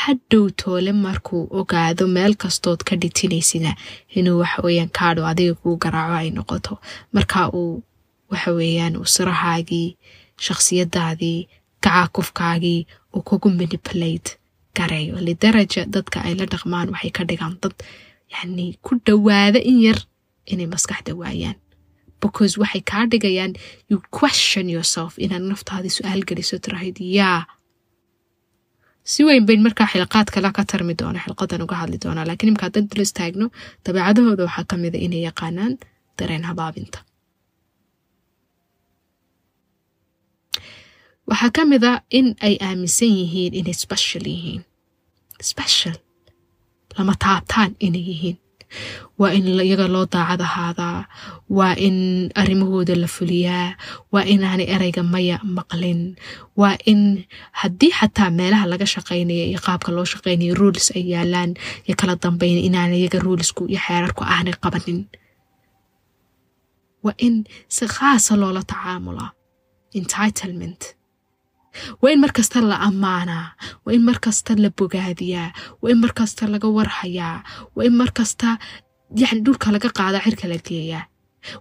Hadhow 0.00 0.44
toole 0.60 0.92
markuu 1.04 1.42
ogaado 1.60 2.04
meel 2.16 2.34
kastood 2.42 2.80
ka 2.88 2.96
dhitinaysina 3.02 3.70
inuu 4.18 4.38
waxaweyaan 4.42 4.90
kaadho 4.98 5.22
adiga 5.30 5.54
kuu 5.54 5.76
garaaco 5.82 6.14
ay 6.22 6.30
noqoto. 6.36 6.74
Marka 7.14 7.40
uu 7.60 7.82
waxaweeyaan 8.30 8.96
uu 8.96 9.06
sirahaagii 9.14 9.96
shakhsiyadaadii 10.44 11.48
gacaakufkaagii 11.84 12.86
uu 13.16 13.22
kugu 13.28 13.48
manipulate 13.50 14.30
gareeyo 14.78 15.16
lidaraja 15.26 15.82
dadka 15.94 16.18
ay 16.26 16.34
la 16.40 16.46
dhaqmaan 16.52 16.88
waxay 16.94 17.10
ka 17.16 17.22
dhigaan 17.30 17.56
dad 17.62 17.74
yani 18.34 18.66
ku 18.84 18.92
dhowaada 19.06 19.60
in 19.70 19.78
yar 19.86 19.98
inay 20.52 20.66
maskaxda 20.74 21.12
waayaan. 21.20 21.56
Because 22.22 22.54
waxay 22.62 22.82
kaa 22.90 23.04
dhigayaan 23.12 23.52
you 23.90 23.98
question 24.18 24.66
yourself 24.74 25.12
inaad 25.24 25.44
naftaadii 25.52 25.92
su'aal 25.98 26.22
geliso 26.28 26.56
tirahayd 26.64 26.96
yaa. 27.18 27.42
Si 29.12 29.24
weyn 29.26 29.44
bayn 29.46 29.62
markaa 29.66 29.86
xilqaad 29.92 30.28
kale 30.34 30.50
ka 30.56 30.62
tarmi 30.70 30.94
doona 31.00 31.18
xilqadan 31.24 31.62
uga 31.66 31.76
hadli 31.82 31.98
doonaa 32.04 32.26
lakiin 32.30 32.50
imka 32.52 32.64
haddaan 32.66 32.86
dul 32.90 33.02
istaagno 33.06 33.46
dabeecadahooda 33.84 34.42
waxaa 34.48 34.64
ka 34.70 34.76
mida 34.84 34.98
inay 35.06 35.22
yaqaanaan 35.28 35.72
dareen 36.18 36.44
habaabinta 36.50 36.98
waxaa 41.32 41.50
ka 41.56 41.62
mid 41.70 41.84
a 41.90 42.04
in 42.18 42.28
ay 42.46 42.54
aaminsan 42.66 43.08
yihiin 43.20 43.52
inay 43.60 43.76
special 43.84 44.24
yihiin. 44.32 44.62
Special. 45.50 45.96
Lama 46.96 47.14
taabtaan 47.24 47.70
inay 47.86 48.04
yihiin. 48.10 48.38
Waa 49.20 49.32
in 49.36 49.44
iyaga 49.48 49.86
loo 49.94 50.06
daacad 50.12 50.40
ahaadaa 50.48 50.98
waa 51.56 51.74
in 51.86 51.96
arrimahooda 52.40 52.94
la 53.02 53.08
fuliyaa. 53.16 53.68
Waa 54.12 54.24
inaanay 54.32 54.66
ereyga 54.74 55.02
maya 55.12 55.36
maqlin. 55.56 56.00
Waa 56.60 56.76
in 56.92 57.00
haddii 57.60 57.92
xataa 57.98 58.30
meelaha 58.38 58.66
laga 58.72 58.86
shaqaynaya 58.94 59.44
iyo 59.50 59.60
qaabka 59.66 59.90
loo 59.96 60.06
shaqaynaya 60.12 60.54
ruulis 60.60 60.86
ay 60.96 61.04
yaalaan 61.12 61.50
iyo 61.86 61.94
kala 62.00 62.14
dambayn 62.22 62.58
inaana 62.68 62.94
iyaga 63.00 63.18
ruulisku 63.26 63.62
iyo 63.72 63.80
xeerarku 63.86 64.22
aanay 64.34 64.54
qabanin. 64.62 65.00
Waa 67.04 67.16
in 67.26 67.34
si 67.74 67.84
khaasa 67.94 68.32
loola 68.40 68.62
tacaamulaa 68.70 69.30
entitlement 69.98 70.82
waa 72.02 72.10
in 72.14 72.20
markasta 72.24 72.58
la 72.70 72.76
ammaanaa 72.88 73.46
waa 73.84 73.94
in 73.96 74.02
markasta 74.08 74.52
la 74.64 74.70
bogaadiyaa 74.78 75.48
waa 75.82 75.90
in 75.94 75.98
markasta 76.04 76.42
laga 76.54 76.68
warhayaa 76.76 77.36
waa 77.76 77.84
in 77.88 77.94
markasta 78.02 78.48
yani 79.20 79.40
dhulka 79.46 79.68
laga 79.74 79.88
qaadaa 79.98 80.22
cirka 80.26 80.46
la 80.52 80.58
geeyaa 80.68 81.04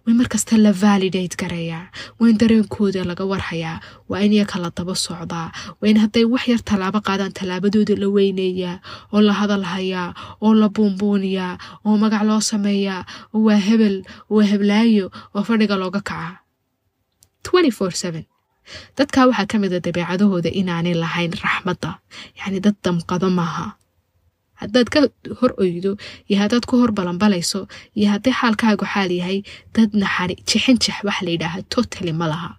waa 0.01 0.09
in 0.11 0.17
markasta 0.21 0.53
la 0.65 0.71
validate 0.83 1.35
gareeyaa 1.41 1.85
waa 2.19 2.29
in 2.31 2.37
dareenkooda 2.41 3.01
laga 3.11 3.23
warhayaa 3.31 3.77
waa 4.09 4.21
in 4.25 4.33
iyaka 4.37 4.59
la 4.63 4.69
daba 4.77 4.95
socdaa 5.05 5.47
waa 5.79 5.89
in 5.91 5.97
hadday 6.03 6.25
wax 6.33 6.43
yar 6.51 6.61
tallaabo 6.69 6.99
qaadaan 7.07 7.33
tallaabadooda 7.39 7.95
la 8.01 8.07
weyneeyaa 8.17 8.75
oo 9.13 9.21
la 9.27 9.33
hadalhayaa 9.41 10.07
oo 10.45 10.53
la 10.61 10.67
buunbuuniyaa 10.75 11.53
oo 11.85 11.95
magac 12.03 12.23
loo 12.29 12.41
sameeyaa 12.51 13.01
oo 13.33 13.41
waa 13.47 13.59
hebel 13.67 13.95
waa 14.35 14.45
heblaayo 14.51 15.05
oo 15.35 15.43
fadhiga 15.49 15.75
looga 15.81 16.01
kacaa 16.09 16.31
dadkaa 18.97 19.25
waxaa 19.29 19.47
ka 19.51 19.55
mida 19.63 19.77
dabeecadahooda 19.85 20.49
inaanay 20.61 20.95
lahayn 21.03 21.33
raxmadda. 21.43 21.91
Yacni 22.39 22.59
dad 22.65 22.75
damqado 22.85 23.27
maaha. 23.39 23.67
Haddaad 24.61 24.87
ka 24.93 24.99
hor 25.39 25.51
oydo 25.63 25.91
iyo 26.29 26.37
haddaad 26.41 26.65
ku 26.69 26.75
hor 26.81 26.91
balanbalayso 26.97 27.59
iyo 27.97 28.07
hadday 28.13 28.33
xaalkaagu 28.39 28.85
xaal 28.93 29.11
yahay 29.19 29.39
dad 29.75 29.89
naxari 30.01 30.35
jixinjix 30.49 30.95
wax 31.07 31.17
layidhaaha 31.27 31.59
totally 31.73 32.13
ma 32.21 32.27
laha. 32.31 32.49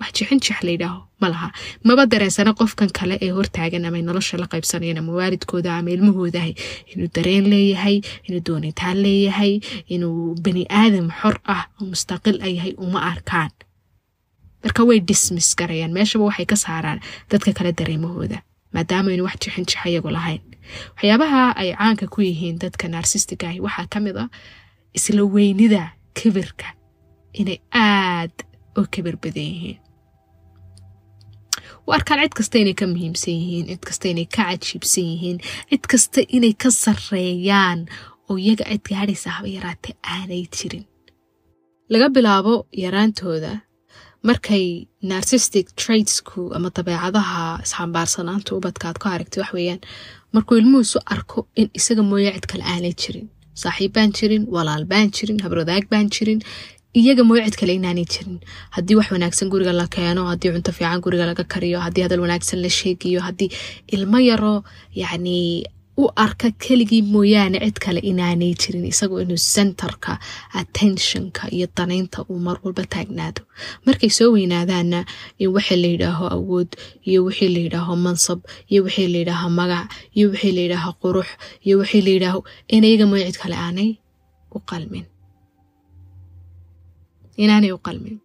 Wax 0.00 0.10
jixinjix 0.18 0.58
layidhaaho 0.66 1.00
ma 1.22 1.28
laha. 1.32 1.48
Maba 1.86 2.04
dareensana 2.12 2.52
qofkan 2.58 2.90
kale 2.98 3.14
ee 3.24 3.30
hortaagan 3.36 3.84
amay 3.88 4.02
nolosha 4.08 4.34
la 4.42 4.46
qaybsanayan 4.52 4.98
ama 5.00 5.12
waalidkooda 5.18 5.70
ama 5.78 5.90
ilmahoodahay 5.94 6.52
inuu 6.92 7.08
dareen 7.16 7.46
leeyahay 7.52 7.96
inuu 8.26 8.42
doonitaan 8.48 8.96
leeyahay 9.04 9.52
inuu 9.94 10.34
bani 10.44 10.62
aadam 10.82 11.06
xor 11.20 11.36
ah 11.54 11.62
oo 11.78 11.84
mustaqil 11.92 12.36
a 12.46 12.48
yahay 12.56 12.72
uma 12.84 12.98
arkaan 13.12 13.52
marka 14.64 14.82
way 14.88 14.98
dismiss 15.10 15.48
garayaan 15.60 15.92
meeshaba 15.96 16.24
waxay 16.30 16.46
ka 16.52 16.56
saaraan 16.64 17.00
dadka 17.30 17.50
kale 17.58 17.72
dareemahooda 17.80 18.38
maadaama 18.74 19.10
aynu 19.12 19.24
wax 19.28 19.36
jixinjix 19.42 19.76
ayagu 19.86 20.10
lahayn. 20.16 20.42
Waxyaabaha 20.96 21.42
ay 21.60 21.68
caanka 21.78 22.06
ku 22.14 22.20
yihiin 22.28 22.58
dadka 22.62 22.84
narsistiga 22.88 23.48
ahi 23.50 23.60
waxaa 23.66 23.86
ka 23.92 23.98
mid 24.04 24.16
a 24.22 24.24
isla 24.98 25.22
weynida 25.34 25.82
kibirka 26.18 26.68
inay 27.40 27.58
aad 27.74 28.34
oo 28.78 28.84
kibir 28.92 29.16
badan 29.22 29.46
yihiin. 29.52 29.78
U 31.86 31.92
arkaan 31.96 32.20
cid 32.22 32.34
kasta 32.38 32.56
inay 32.62 32.74
ka 32.80 32.86
muhiimsan 32.86 33.34
yihiin 33.40 33.66
cid 33.72 33.82
kasta 33.88 34.06
inay 34.12 34.26
ka 34.36 34.42
cajiibsan 34.50 35.06
yihiin 35.12 35.38
cid 35.70 35.84
kasta 35.90 36.20
inay 36.36 36.54
ka 36.62 36.68
sareeyaan 36.82 37.80
oo 38.28 38.36
iyaga 38.38 38.64
cid 38.70 38.84
gaadhaysa 38.90 39.30
haba 39.36 39.48
yaraatee 39.56 39.94
aanay 40.14 40.44
jirin. 40.54 40.84
Laga 41.92 42.06
bilaabo 42.14 42.54
yaraantooda 42.84 43.52
markay 44.28 44.86
narsistic 45.12 45.66
tradesku 45.80 46.40
ama 46.56 46.68
dabeecadaha 46.76 47.42
isxambaarsanaanta 47.64 48.50
ubadkaad 48.58 48.96
ku 49.02 49.06
aragtay 49.14 49.40
wax 49.42 49.52
weeyaan 49.58 49.80
markuu 50.34 50.56
ilmuhuisu 50.62 50.98
arko 51.14 51.38
in 51.60 51.68
isaga 51.78 52.02
mooya 52.10 52.32
cid 52.36 52.46
kale 52.50 52.64
aanay 52.72 52.94
jirin 53.02 53.26
saaxiib 53.62 53.92
baan 53.96 54.10
jirin 54.18 54.44
walaal 54.56 54.84
baan 54.92 55.08
jirin 55.16 55.38
habradaag 55.44 55.84
baan 55.92 56.06
jirin 56.16 56.40
iyaga 57.00 57.22
mooya 57.28 57.50
kale 57.60 57.72
inaanay 57.78 58.04
jirin. 58.12 58.38
Haddii 58.76 58.96
wax 58.98 59.08
wanaagsan 59.14 59.48
guriga 59.52 59.72
la 59.80 59.86
keeno 59.96 60.22
haddii 60.30 60.50
cunto 60.54 60.72
fiican 60.78 61.00
guriga 61.04 61.26
laga 61.30 61.44
kariyo 61.52 61.78
haddii 61.86 62.02
hadal 62.06 62.20
wanaagsan 62.24 62.58
la 62.64 62.70
sheegayo 62.78 63.20
haddii 63.26 63.50
ilmo 63.96 64.18
yaro 64.30 64.54
yacni 65.02 65.64
u 66.00 66.04
arka 66.24 66.48
keligii 66.62 67.02
mooyaane 67.12 67.58
cid 67.64 67.76
kale 67.84 68.00
inaanay 68.10 68.52
jirin 68.60 68.86
isagoo 68.92 69.20
inuu 69.24 69.40
centerka 69.54 70.12
attentionka 70.60 71.42
iyo 71.56 71.66
danaynta 71.76 72.18
uu 72.30 72.38
mar 72.46 72.56
walba 72.64 72.84
taagnaado. 72.94 73.42
Markay 73.86 74.10
soo 74.16 74.28
weynaadaanna 74.34 75.00
in 75.42 75.48
wixii 75.54 75.78
la 75.82 75.88
yidhaaho 75.94 76.26
awood 76.36 76.70
iyo 77.08 77.20
wixii 77.26 77.50
la 77.54 77.60
yidhaaho 77.64 77.94
mansab 78.04 78.40
iyo 78.72 78.80
wixii 78.86 79.08
la 79.12 79.18
yidhaaho 79.22 79.48
magac 79.58 79.86
iyo 80.16 80.26
wixii 80.32 80.52
la 80.56 80.60
yidhaaho 80.64 80.92
qurux 81.02 81.28
iyo 81.66 81.74
wixii 81.80 82.02
la 82.06 82.10
yidhaaho 82.14 82.40
in 82.74 82.84
iyaga 82.88 83.06
mooya 83.10 83.26
cid 83.32 83.38
kale 83.42 83.56
aanay 83.64 83.90
u 84.56 84.58
qalmin. 84.70 85.04
Inaanay 87.42 87.72
u 87.72 87.78
qalmin. 87.86 88.16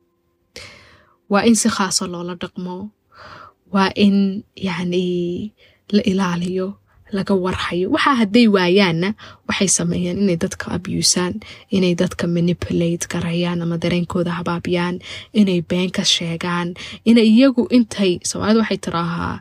Waa 1.32 1.44
in 1.50 1.56
si 1.62 1.70
khaasa 1.76 2.04
loola 2.14 2.34
dhaqmo. 2.42 2.76
Waa 3.74 3.92
in 4.06 4.18
yacni 4.68 5.04
la 5.96 6.02
ilaaliyo 6.12 6.68
laga 7.18 7.34
warhayo. 7.46 7.88
Waxaa 7.96 8.16
hadday 8.22 8.48
waayaanna 8.56 9.10
waxay 9.48 9.70
sameeyaan 9.78 10.18
inay 10.24 10.38
dadka 10.44 10.66
abusaan 10.76 11.34
inay 11.76 11.94
dadka 12.02 12.24
manipulate 12.36 13.06
garayaan 13.14 13.62
ama 13.64 13.78
dareenkooda 13.84 14.32
habaabiyaan 14.40 14.96
inay 15.40 15.60
been 15.70 15.90
ka 15.98 16.04
sheegaan 16.16 16.68
inay 17.10 17.28
iyagu 17.34 17.64
intay 17.78 18.12
soomaalida 18.30 18.60
waxay 18.64 18.80
tiraahaa 18.86 19.36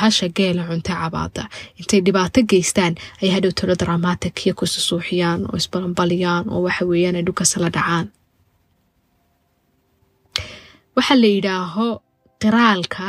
hasha 0.00 0.26
geela 0.36 0.62
cunte 0.68 0.92
cabaada 1.00 1.44
intay 1.80 2.00
dhibaato 2.06 2.40
geystaan 2.50 2.94
ay 3.22 3.28
hadhow 3.34 3.52
talo 3.58 3.74
dramatic-iyo 3.82 4.52
kususuuxiyaan 4.58 5.40
oo 5.50 5.56
isbalanbaliyaan 5.60 6.44
oo 6.54 6.60
waxa 6.66 6.84
weeyaan 6.90 7.16
ay 7.18 7.24
dhulkasala 7.26 7.68
dhacaan. 7.76 8.06
Waxaa 10.96 11.18
la 11.22 11.28
yidhaaho 11.36 11.86
qiraalka 12.42 13.06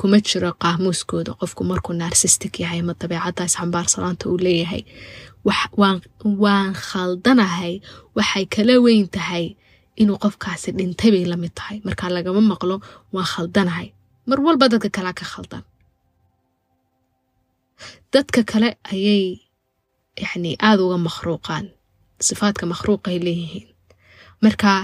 kuma 0.00 0.18
jiro 0.28 0.50
qaamuuskooda 0.62 1.32
qofku 1.40 1.62
markuu 1.70 1.92
narsistic 2.02 2.52
yahay 2.62 2.80
ama 2.84 2.94
dabeecadda 3.00 3.42
isxambaarsanaanta 3.48 4.24
uu 4.30 4.38
leeyahay. 4.46 4.82
Waan 6.42 6.72
khaldanahay. 6.86 7.74
Waxay 8.16 8.44
kala 8.54 8.74
weyn 8.84 9.06
tahay 9.16 9.44
inuu 10.00 10.18
qofkaasi 10.24 10.68
dhintay 10.78 11.10
bay 11.14 11.24
la 11.30 11.36
mid 11.42 11.52
tahay. 11.58 11.76
Markaa 11.86 12.10
lagama 12.16 12.40
maqlo 12.52 12.76
waan 13.14 13.28
khaldanahay. 13.32 13.88
Mar 14.28 14.38
walba 14.46 14.66
dadka 14.72 14.88
kalea 14.96 15.12
ka 15.20 15.24
khaldan. 15.32 15.64
Dadka 18.12 18.40
kale 18.50 18.68
ayay 18.92 19.24
yacni 20.22 20.50
aada 20.66 20.82
uga 20.86 20.98
makhruuqaan. 21.06 21.66
Sifaadka 22.26 22.64
makhruuqay 22.72 23.16
leeyihiin. 23.26 23.68
Markaa 24.44 24.80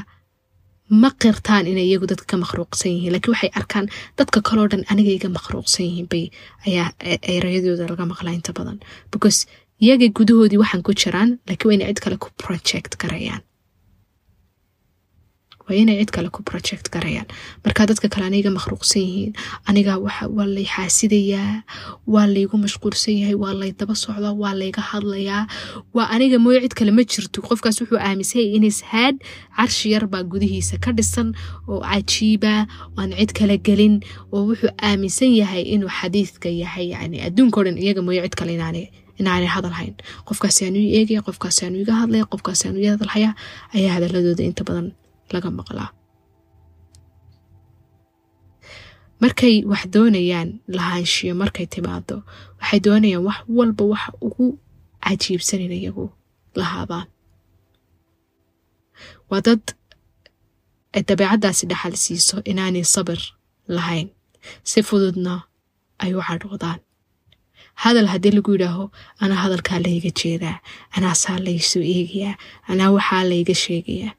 ma 0.89 1.11
qirtaan 1.23 1.67
inay 1.67 1.87
iyagu 1.91 2.07
dadka 2.07 2.27
ka 2.33 2.37
makhruuqsan 2.45 2.91
yihiin. 2.95 3.13
Laakiin 3.15 3.33
waxay 3.35 3.51
arkaan 3.61 3.87
dadka 4.19 4.39
kaleo 4.49 4.67
dhan 4.73 4.85
aniga 4.93 5.11
iga 5.19 5.29
makhruuqsan 5.39 5.85
yihiin 5.89 6.09
bay 6.13 6.25
ayaa 6.67 6.89
erayadooda 7.37 7.89
laga 7.91 8.05
maqlaa 8.13 8.35
inta 8.39 8.53
badan. 8.59 8.79
Because 9.13 9.47
iyaga 9.83 10.07
gudahoodii 10.19 10.61
waxaan 10.63 10.83
ku 10.87 10.93
jiraan 11.03 11.31
laakiin 11.49 11.69
waa 11.69 11.75
inay 11.77 11.89
cid 11.93 12.01
kale 12.05 12.17
ku 12.23 12.29
project 12.43 12.93
garayaan 13.03 13.43
waa 15.67 15.75
inay 15.81 15.97
cid 16.01 16.11
kale 16.17 16.29
ku 16.35 16.43
project 16.51 16.85
garayaan 16.95 17.27
markaa 17.65 17.87
dadka 17.91 18.09
kale 18.09 18.25
aniga 18.31 18.51
makhruuqsan 18.57 19.03
yihiin 19.03 19.33
aniga 19.69 19.93
waa 20.37 20.47
lay 20.57 20.67
xaasidayaa 20.75 21.63
waa 22.15 22.27
laygu 22.35 22.57
mashquulsan 22.65 23.15
yahay 23.21 23.35
waa 23.45 23.55
lay 23.61 23.73
daba 23.81 23.95
socdaa 23.95 24.33
waa 24.43 24.55
layga 24.61 24.83
hadlayaa 24.91 25.43
waa 25.97 26.09
aniga 26.15 26.39
mooyo 26.45 26.61
cid 26.65 26.75
kale 26.79 26.91
ma 26.99 27.03
jirto 27.13 27.39
qofkaas 27.49 27.77
wuxuu 27.83 27.99
aaminsanyay 28.09 28.49
inishaad 28.59 29.17
carshi 29.57 29.91
yar 29.95 30.05
baa 30.13 30.23
gudihiisa 30.33 30.79
ka 30.85 30.91
dhisan 30.99 31.29
oo 31.69 31.81
cajiiba 31.91 32.55
aan 32.99 33.11
cid 33.19 33.33
kale 33.39 33.57
gelin 33.67 33.95
oo 34.33 34.43
wuxuu 34.51 34.71
aaminsan 34.89 35.31
yahay 35.41 35.63
inuu 35.75 35.91
xadiidka 35.99 36.49
yahay 36.63 36.87
yani 36.95 37.17
adduunka 37.27 37.57
o 37.61 37.65
dhan 37.67 37.77
iyaga 37.85 38.03
mooyo 38.07 38.23
cid 38.27 38.35
kale 38.39 38.53
inaanay 38.59 38.87
inaanay 39.21 39.49
hadalhayn 39.57 39.95
qofkaasaanu 40.29 40.79
i 40.79 40.89
eegaya 40.99 41.23
qofkaasaanu 41.29 41.77
iga 41.83 41.95
hadlaya 42.01 42.25
qofkaasaanu 42.33 42.79
i 42.85 42.89
hadalhaya 42.95 43.31
ayaa 43.77 43.93
hadaladooda 43.97 44.45
inta 44.51 44.63
badan 44.69 44.89
laga 45.35 45.51
maqlaa 45.59 45.91
markay 49.23 49.57
wax 49.71 49.83
doonayaan 49.95 50.49
lahaanshiyo 50.77 51.33
markay 51.43 51.67
timaado 51.75 52.17
waxay 52.61 52.81
doonayaan 52.87 53.25
wax 53.29 53.39
walba 53.59 53.85
waxa 53.93 54.11
ugu 54.27 54.47
cajiibsan 55.05 55.61
in 55.67 55.73
iyagu 55.79 56.07
lahaadaan 56.61 57.07
waa 59.31 59.41
dad 59.47 59.63
ay 60.97 61.03
dabeecaddaasi 61.09 61.65
dhaxal 61.71 61.95
siiso 62.05 62.37
inaanay 62.51 62.85
sabir 62.95 63.21
lahayn 63.77 64.09
si 64.71 64.79
fududna 64.89 65.35
ay 66.03 66.11
u 66.19 66.21
cadhoodaan 66.29 66.81
hadal 67.83 68.07
haddii 68.13 68.35
lagu 68.37 68.51
yidhaaho 68.55 68.85
anaa 69.23 69.41
hadalkaa 69.45 69.79
layga 69.87 70.11
jeedaa 70.21 70.57
anaasaa 70.97 71.39
laysoo 71.47 71.83
eegayaa 71.95 72.35
anaa 72.71 72.91
waxaa 72.97 73.25
layga 73.33 73.55
sheegayaa 73.65 74.13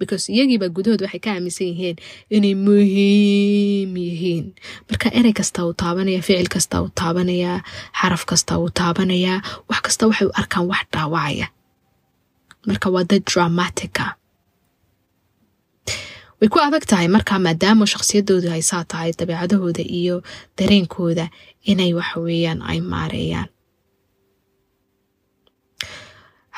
because 0.00 0.24
iyagiiba 0.32 0.68
gudahood 0.76 1.02
waxay 1.04 1.20
ka 1.24 1.30
aaminsan 1.34 1.66
yihiin 1.70 1.96
inay 2.36 2.54
muhiim 2.66 3.90
yihiin. 4.06 4.46
Marka 4.88 5.08
erey 5.18 5.34
kasta 5.38 5.60
uu 5.66 5.74
taabanaya 5.80 6.20
ficil 6.26 6.48
kasta 6.54 6.76
uu 6.82 6.90
taabanayaa 7.00 7.58
xaraf 8.00 8.22
kasta 8.30 8.52
uu 8.62 8.70
taabanayaa 8.80 9.38
wax 9.70 9.80
kasta 9.86 10.02
waxay 10.10 10.26
u 10.30 10.32
arkaan 10.40 10.66
wax 10.72 10.84
dhaawacaya. 10.94 11.46
Marka 12.68 12.86
waa 12.94 13.04
dad 13.10 13.22
dramatica 13.30 14.06
way 16.40 16.48
ku 16.52 16.58
adag 16.62 16.84
tahay 16.90 17.08
markaa 17.10 17.38
maadaama 17.46 17.82
shakhsiyadoodu 17.92 18.48
ay 18.54 18.62
saa 18.70 18.84
tahay 18.90 19.10
dabeecadahooda 19.18 19.82
iyo 20.00 20.16
dareenkooda 20.58 21.26
inay 21.70 21.90
waxa 21.98 22.16
weeyaan 22.26 22.60
ay 22.70 22.78
maareeyaan. 22.92 23.50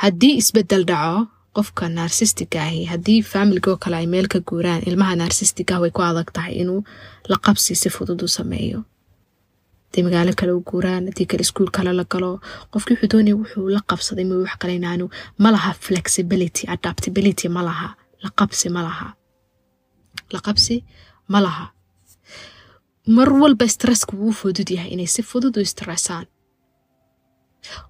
Haddii 0.00 0.34
isbeddel 0.40 0.84
dhaco 0.90 1.28
qofka 1.56 1.88
narsistic 1.88 2.54
ahi 2.56 2.84
haddii 2.92 3.22
faamilgoo 3.32 3.76
kale 3.82 3.96
ay 4.00 4.06
meel 4.12 4.26
ka 4.32 4.38
guuraan 4.48 4.82
ilmaha 4.88 5.14
narsistic 5.22 5.70
ah 5.74 5.80
way 5.82 5.90
ku 5.96 6.00
adag 6.02 6.28
tahay 6.36 6.54
inuu 6.62 6.80
la 7.30 7.36
qabsi 7.44 7.74
si 7.80 7.88
fudud 7.96 8.22
u 8.26 8.28
sameeyo. 8.38 8.80
Haday 9.90 10.02
magaalo 10.06 10.32
kale 10.40 10.52
u 10.58 10.60
guuraan 10.70 11.04
haddii 11.08 11.26
kale 11.30 11.42
iskuol 11.46 11.70
kale 11.76 11.92
la 11.98 12.04
galo 12.12 12.30
qofkii 12.72 12.94
wuxuu 12.96 13.10
doonaya 13.12 13.36
wuxuu 13.40 13.66
la 13.74 13.80
qabsaday 13.90 14.24
ma 14.30 14.34
wax 14.42 14.54
kale 14.60 14.74
inaanu 14.80 15.06
ma 15.42 15.48
laha 15.54 15.70
flexibility 15.86 16.62
adaptability 16.74 17.46
ma 17.56 17.62
laha 17.68 17.88
la 18.22 18.30
qabsi 18.38 18.66
ma 18.74 18.80
laha. 18.86 19.08
La 20.32 20.38
qabsi 20.46 20.76
ma 21.32 21.40
laha. 21.46 21.66
Mar 23.16 23.28
walba 23.40 23.66
stresska 23.74 24.12
wuu 24.20 24.32
fudud 24.40 24.68
yahay 24.76 24.90
inay 24.94 25.06
si 25.14 25.22
fudud 25.30 25.54
u 25.60 25.64
stressaan 25.72 26.26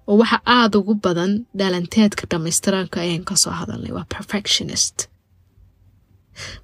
oo 0.07 0.17
waxa 0.21 0.37
aada 0.55 0.75
ugu 0.81 0.93
badan 1.05 1.31
dhalanteedka 1.59 2.23
dhammaystiranka 2.31 2.97
ayaan 3.05 3.23
ka 3.29 3.35
soo 3.43 3.53
hadalnay. 3.59 3.91
Waa 3.97 4.05
perfectionist. 4.15 4.97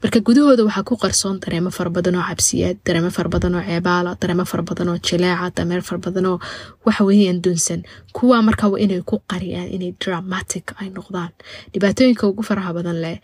Marka 0.01 0.19
gudahooda 0.27 0.63
waxaa 0.67 0.87
ku 0.89 0.95
qarsoon 1.03 1.37
dareemo 1.43 1.69
fara 1.77 1.89
badan 1.97 2.15
oo 2.19 2.25
cabsiyeed 2.29 2.77
dareemo 2.85 3.09
fara 3.17 3.29
badan 3.35 3.55
oo 3.57 3.63
ceebaala 3.67 4.11
dareemo 4.21 4.45
fara 4.51 4.63
badan 4.69 4.87
oo 4.91 4.97
jileeca 5.07 5.47
dareemo 5.55 5.83
fara 5.89 5.99
badan 6.05 6.25
oo 6.31 6.37
waxa 6.85 7.03
weeyaan 7.07 7.39
dunsan. 7.43 7.81
Kuwaa 8.15 8.41
markaa 8.47 8.69
waa 8.71 8.79
inay 8.85 9.01
ku 9.09 9.15
qariyaan 9.31 9.69
inay 9.75 9.91
dramatic 10.01 10.65
ay 10.81 10.89
noqdaan. 10.95 11.31
Dhibaatooyinka 11.73 12.23
ugu 12.31 12.43
faraha 12.49 12.71
badan 12.77 12.97
leh 13.03 13.17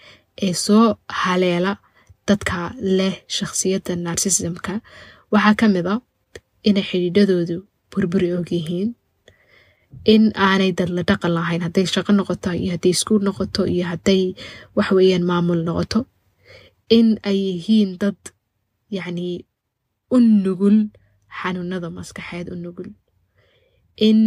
ee 0.45 0.53
soo 0.65 0.85
haleela 1.21 1.71
dadka 2.27 2.73
leh 2.97 3.15
shakhsiyadda 3.37 3.93
narsismka 4.05 4.73
waxaa 5.33 5.55
ka 5.59 5.65
mid 5.75 5.87
a 5.93 5.95
inay 6.69 6.83
xidhiidhadoodu 6.89 7.55
burburi 7.91 8.29
og 8.37 8.49
yihiin 8.51 8.89
in 10.13 10.23
aanay 10.47 10.71
dadla 10.79 11.01
dhaqan 11.09 11.31
lahayn 11.37 11.61
hadday 11.65 11.85
shaqo 11.93 12.11
noqoto 12.19 12.49
iyo 12.61 12.71
hadday 12.75 12.91
iskuul 12.95 13.21
noqoto 13.27 13.61
iyo 13.73 13.85
hadday 13.91 14.21
waxweeyaan 14.77 15.23
maamul 15.29 15.61
noqoto 15.67 15.99
in 16.97 17.07
ay 17.29 17.37
yihiin 17.47 17.91
dad 18.01 18.19
yacnii 18.97 19.35
u 20.15 20.17
nugul 20.19 20.77
xanuunada 21.39 21.89
maskaxeed 21.97 22.47
u 22.53 22.55
nugul. 22.65 22.89
In 24.07 24.19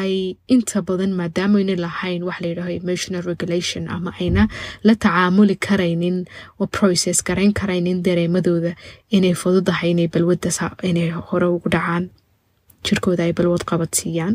ay 0.00 0.36
inta 0.54 0.78
badan 0.88 1.12
maadaama 1.18 1.56
ayna 1.60 1.74
lahayn 1.84 2.22
wax 2.28 2.38
layidhaaho 2.44 2.72
emotional 2.80 3.22
regulation 3.30 3.84
ama 3.94 4.10
ayna 4.20 4.42
la 4.86 4.94
tacaamuli 5.04 5.56
karaynin 5.66 6.16
oo 6.60 6.66
process 6.76 7.18
garayn 7.28 7.52
karaynin 7.60 7.98
dareemadooda 8.06 8.72
inay 9.16 9.34
fududahay 9.42 9.90
inay 9.94 10.08
balwadda 10.14 10.50
inay 10.90 11.08
hore 11.28 11.46
ugu 11.56 11.68
dhacaan 11.74 12.04
jirkooda 12.86 13.22
ay 13.28 13.32
balwad 13.38 13.64
qabadsiiyaan 13.70 14.34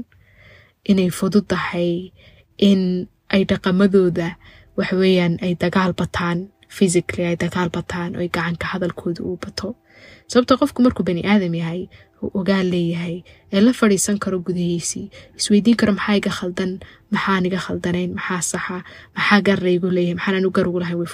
inay 0.85 1.09
fudud 1.11 1.45
tahay 1.51 2.11
in 2.57 3.07
ay 3.33 3.43
dhaqamadooda 3.49 4.37
waxweeyaan 4.77 5.37
ay 5.43 5.53
dagaal 5.59 5.93
bataan 5.93 6.49
physically 6.77 7.25
ay 7.29 7.36
dagaal 7.43 7.69
bataan 7.77 8.15
oo 8.15 8.27
gacanka 8.36 8.65
hadalkooda 8.73 9.21
uu 9.27 9.38
bato. 9.43 9.75
Sababto 10.32 10.53
qofku 10.62 10.79
markuu 10.86 11.03
bani 11.08 11.21
aadam 11.32 11.53
yahay 11.62 11.82
uu 12.23 12.29
ogaal 12.39 12.67
leeyahay 12.73 13.15
ee 13.53 13.62
la 13.65 13.71
fadhiisan 13.79 14.17
karo 14.23 14.38
gudahiisii 14.47 15.05
isweydiin 15.39 15.77
karo 15.82 15.91
maxaa 15.97 16.15
iga 16.21 16.32
khaldan? 16.39 16.71
Maxaan 17.13 17.45
iga 17.49 17.60
khaldanayn? 17.65 18.12
Maxaa 18.17 18.41
saxa? 18.51 18.77
Maxaa 19.17 19.39
garlaygu 19.47 19.88
leeyahay? 19.97 20.15
Maxaan 20.19 20.38
anu 20.39 20.49
garugu 20.58 20.79
lahay? 20.84 20.95
Way 20.99 21.10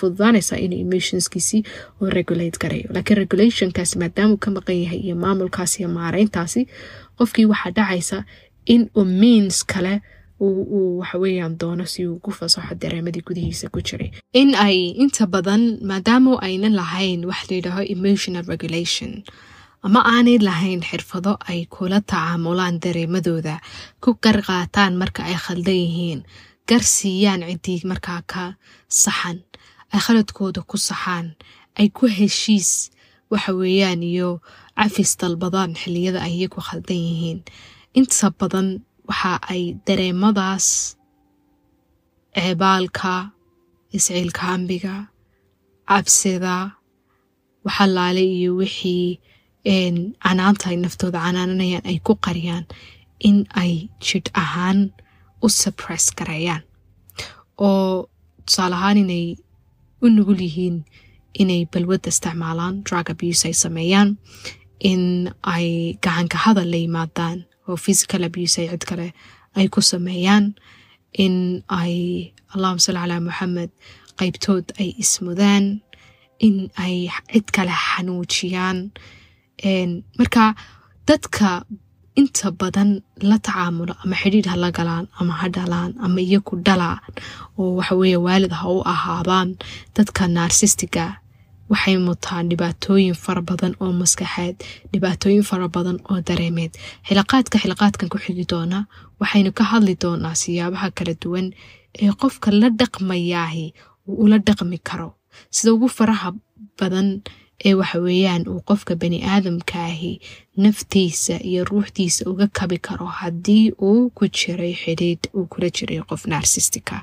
fududaanaysaa 0.00 0.58
inuu 0.64 0.80
emotionskiisii 0.86 1.62
oo 2.00 2.08
regulate 2.18 2.56
garayo 2.62 2.88
laakiin 2.94 3.18
regulationkaasi 3.22 3.94
maadaamuu 4.02 4.38
ka 4.44 4.50
maqan 4.56 4.76
yahay 4.84 5.00
iyo 5.06 5.16
maamulkaasi 5.24 5.76
iyo 5.82 5.88
maareyntaasi 5.98 6.60
qofkii 7.18 7.46
waxaa 7.52 7.70
dhacaysa 7.78 8.18
in 8.74 8.82
uu 8.96 9.04
means 9.04 9.56
kale 9.72 9.94
uu 10.46 10.98
waxaweyaan 11.00 11.54
doono 11.60 11.84
si 11.92 12.06
uu 12.08 12.18
ku 12.24 12.30
fasaxo 12.38 12.74
dareemadii 12.82 13.22
gudihiisa 13.28 13.68
ku 13.74 13.80
jiray. 13.86 14.10
In 14.40 14.54
ay 14.66 14.76
inta 15.02 15.26
badan 15.34 15.62
maadaama 15.88 16.40
aynan 16.46 16.74
lahayn 16.80 17.20
wax 17.28 17.40
layidhaaho 17.50 17.82
emotional 17.94 18.44
regulation 18.52 19.12
ama 19.86 20.00
aanay 20.14 20.38
lahayn 20.48 20.80
xirfado 20.88 21.32
ay 21.50 21.60
kula 21.74 22.00
tacaamulaan 22.10 22.76
dareemadooda 22.84 23.60
ku 24.02 24.10
qarqaataan 24.24 24.92
marka 25.00 25.20
ay 25.28 25.36
khaldan 25.44 25.78
yihiin 25.84 26.20
gar 26.68 26.82
siiyaan 26.94 27.42
ciddii 27.48 27.80
markaa 27.90 28.20
ka 28.32 28.42
saxan 29.02 29.38
ay 29.92 30.00
khaladkooda 30.04 30.60
ku 30.70 30.76
saxaan 30.88 31.26
ay 31.80 31.88
ku 31.96 32.04
heshiis 32.18 32.70
waxa 33.32 33.52
weeyaan 33.60 34.02
iyo 34.10 34.28
cafis 34.80 35.12
dalbadaan 35.20 35.72
xilliyada 35.80 36.20
ay 36.26 36.32
iyagu 36.40 36.60
khaldan 36.68 36.96
yihiin. 37.08 37.40
Inta 37.98 38.28
badan 38.40 38.68
waxa 39.10 39.32
ay 39.52 39.62
dareemadaas 39.86 40.66
ceebaalka 42.36 43.14
isciilkaambiga 43.96 44.94
cabsida 45.90 46.56
waxalaale 47.66 48.22
iyo 48.36 48.50
wixii 48.60 49.08
canaanta 50.24 50.64
ay 50.70 50.76
naftooda 50.84 51.18
canaananayaan 51.26 51.84
ay 51.90 51.98
ku 52.06 52.12
qariyaan 52.24 52.64
in 53.28 53.36
ay 53.62 53.72
jidh 54.06 54.30
ahaan 54.42 54.78
u 55.44 55.48
subress 55.60 56.04
gareeyaan 56.18 56.62
oo 57.68 58.08
tusaale 58.46 58.74
ahaan 58.78 58.98
inay 59.04 59.26
u 60.04 60.06
nugul 60.14 60.40
yihiin 60.46 60.76
inay 61.40 61.62
balwadda 61.72 62.08
isticmaalaan 62.14 62.74
drug 62.86 63.06
abuse 63.14 63.42
ay 63.48 63.54
sameeyaan 63.64 64.10
in 64.90 65.02
ay 65.54 65.66
gacanka 66.04 66.36
hadal 66.44 66.68
la 66.72 66.78
yimaadaan 66.84 67.38
oo 67.70 67.76
physical 67.84 68.22
abuse 68.28 68.56
ay 68.62 68.68
cid 68.72 68.84
kale 68.90 69.06
ay 69.58 69.66
ku 69.74 69.80
sameeyaan 69.92 70.44
in 71.24 71.34
ay 71.80 71.94
allahuma 72.54 72.82
salli 72.84 73.00
calaa 73.02 73.20
moxamed 73.28 73.70
qaybtood 74.20 74.64
ay 74.80 74.88
ismudaan 75.02 75.64
in 76.46 76.56
ay 76.84 76.94
cid 77.32 77.46
kale 77.56 77.74
xanuujiyaan. 77.86 78.78
Marka 80.18 80.54
dadka 81.08 81.64
inta 82.20 82.50
badan 82.60 82.90
la 83.28 83.36
tacaamulo 83.46 83.94
ama 84.04 84.14
xidhiidh 84.20 84.48
ha 84.52 84.56
la 84.56 84.70
galaan 84.70 85.06
ama 85.20 85.32
ha 85.40 85.46
dhalaan 85.56 85.92
ama 86.04 86.20
iyaku 86.20 86.56
dhalaan 86.66 86.98
oo 87.58 87.76
waxaweeye 87.78 88.16
waalid 88.26 88.52
ha 88.60 88.66
u 88.76 88.80
ahaadaan 88.92 89.48
dadka 89.96 90.22
naarsistiga 90.36 91.04
waxay 91.70 91.96
mutaan 92.08 92.48
dhibaatooyin 92.50 93.14
fara 93.24 93.42
badan 93.50 93.72
oo 93.82 93.92
maskaxeed 94.00 94.56
dhibaatooyin 94.92 95.42
fara 95.50 95.68
badan 95.76 95.98
oo 96.10 96.18
dareemeed. 96.28 96.72
Xilaqaadka 97.08 97.56
xilaqaadkan 97.62 98.08
ku 98.12 98.18
xigi 98.24 98.44
doona 98.52 98.78
waxaynu 99.20 99.50
ka 99.58 99.64
hadli 99.72 99.94
doonaa 100.02 100.34
siyaabaha 100.42 100.88
kala 100.98 101.14
duwan 101.22 101.46
ee 102.02 102.10
qofka 102.22 102.48
la 102.60 102.68
dhaqmayaahi 102.80 103.66
uu 104.08 104.16
ula 104.24 104.38
dhaqmi 104.46 104.78
karo. 104.88 105.08
Sida 105.54 105.70
ugu 105.74 105.88
faraha 105.88 106.28
badan 106.78 107.08
ee 107.64 107.74
waxaweeyaan 107.80 108.42
uu 108.50 108.60
qofka 108.68 108.92
bani 109.02 109.18
aadamkaahi 109.32 110.12
naftiisa 110.64 111.34
iyo 111.50 111.62
ruuxdiisa 111.70 112.22
uga 112.30 112.46
kabi 112.58 112.78
karo 112.86 113.06
haddii 113.20 113.66
uu 113.88 114.10
ku 114.16 114.24
jiray 114.38 114.74
xidhiidh 114.82 115.24
uu 115.36 115.46
kula 115.52 115.68
jiray 115.76 116.00
qof 116.10 116.22
narsistika 116.32 116.96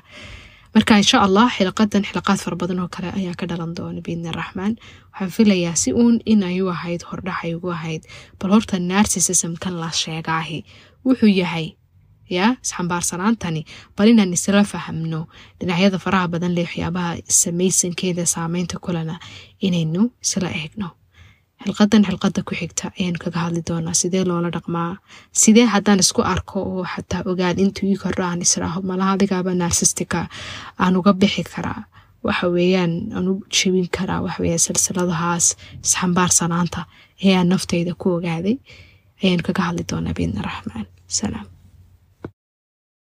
marka 0.74 0.96
insha 1.02 1.18
allah 1.26 1.46
xilaqadan 1.56 2.02
xilaqaad 2.08 2.38
fara 2.44 2.56
badan 2.62 2.80
oo 2.84 2.88
kale 2.94 3.08
ayaa 3.18 3.34
ka 3.40 3.46
dhalan 3.50 3.72
doona 3.76 4.00
biidni 4.06 4.30
raxmaan. 4.40 4.76
Waxaan 5.12 5.30
filayaa 5.36 5.74
si 5.82 5.90
uun 5.92 6.20
inay 6.32 6.60
u 6.62 6.68
ahayd 6.74 7.02
hordhaxay 7.10 7.54
ugu 7.56 7.70
ahayd. 7.78 8.02
Bal 8.40 8.50
horta 8.54 8.78
narsisismkan 8.78 9.74
la 9.80 9.90
sheegaahi. 10.02 10.58
Wuxuu 11.06 11.32
yahay 11.40 11.66
yaa 12.36 12.50
isxambaarsanaantani 12.64 13.62
bal 13.96 14.08
inaan 14.12 14.32
isla 14.36 14.62
fahamno 14.72 15.20
dhinacyada 15.60 15.98
faraha 16.04 16.28
badan 16.34 16.52
le 16.56 16.62
waxyaabaha 16.66 17.10
samaysankeeda 17.42 18.24
saameynta 18.34 18.76
kulana 18.84 19.16
inaynu 19.66 20.02
isla 20.24 20.48
eegno 20.60 20.88
xilqadan 21.64 22.02
xilqada 22.08 22.40
ku 22.48 22.52
xigta 22.60 22.84
ayaanu 22.98 23.18
kaga 23.24 23.38
hadli 23.44 23.62
doonaa. 23.68 23.94
Sidee 24.00 24.24
loola 24.28 24.48
dhaqmaa? 24.56 24.92
Sidee 25.42 25.66
haddaan 25.74 25.98
isku 26.04 26.22
arko 26.34 26.58
oo 26.72 26.84
xataa 26.92 27.22
ogaan 27.30 27.58
intuu 27.64 27.86
ii 27.92 27.98
kordho 28.02 28.22
aan 28.24 28.42
israaho? 28.46 28.78
Malaha 28.90 29.12
adigaaba 29.16 29.52
narsistika 29.54 30.20
aan 30.82 30.96
uga 31.00 31.12
bixi 31.20 31.44
karaa. 31.54 31.80
Waxa 32.26 32.46
weeyaan 32.54 32.92
aan 33.16 33.26
u 33.28 33.34
jebin 33.56 33.88
karaa. 33.96 34.20
Waxaweya 34.26 34.58
silsiladahaas 34.66 35.46
isxambaarsanaanta 35.84 36.80
ee 37.26 37.34
aan 37.38 37.48
naftayda 37.52 37.92
ku 38.00 38.06
ogaaday 38.16 38.56
ayaanu 39.22 39.42
kaga 39.48 39.62
hadli 39.68 39.84
doonaa 39.90 40.14
biidni 40.18 40.40
raxmaan. 40.48 40.86
Salaam 41.18 41.46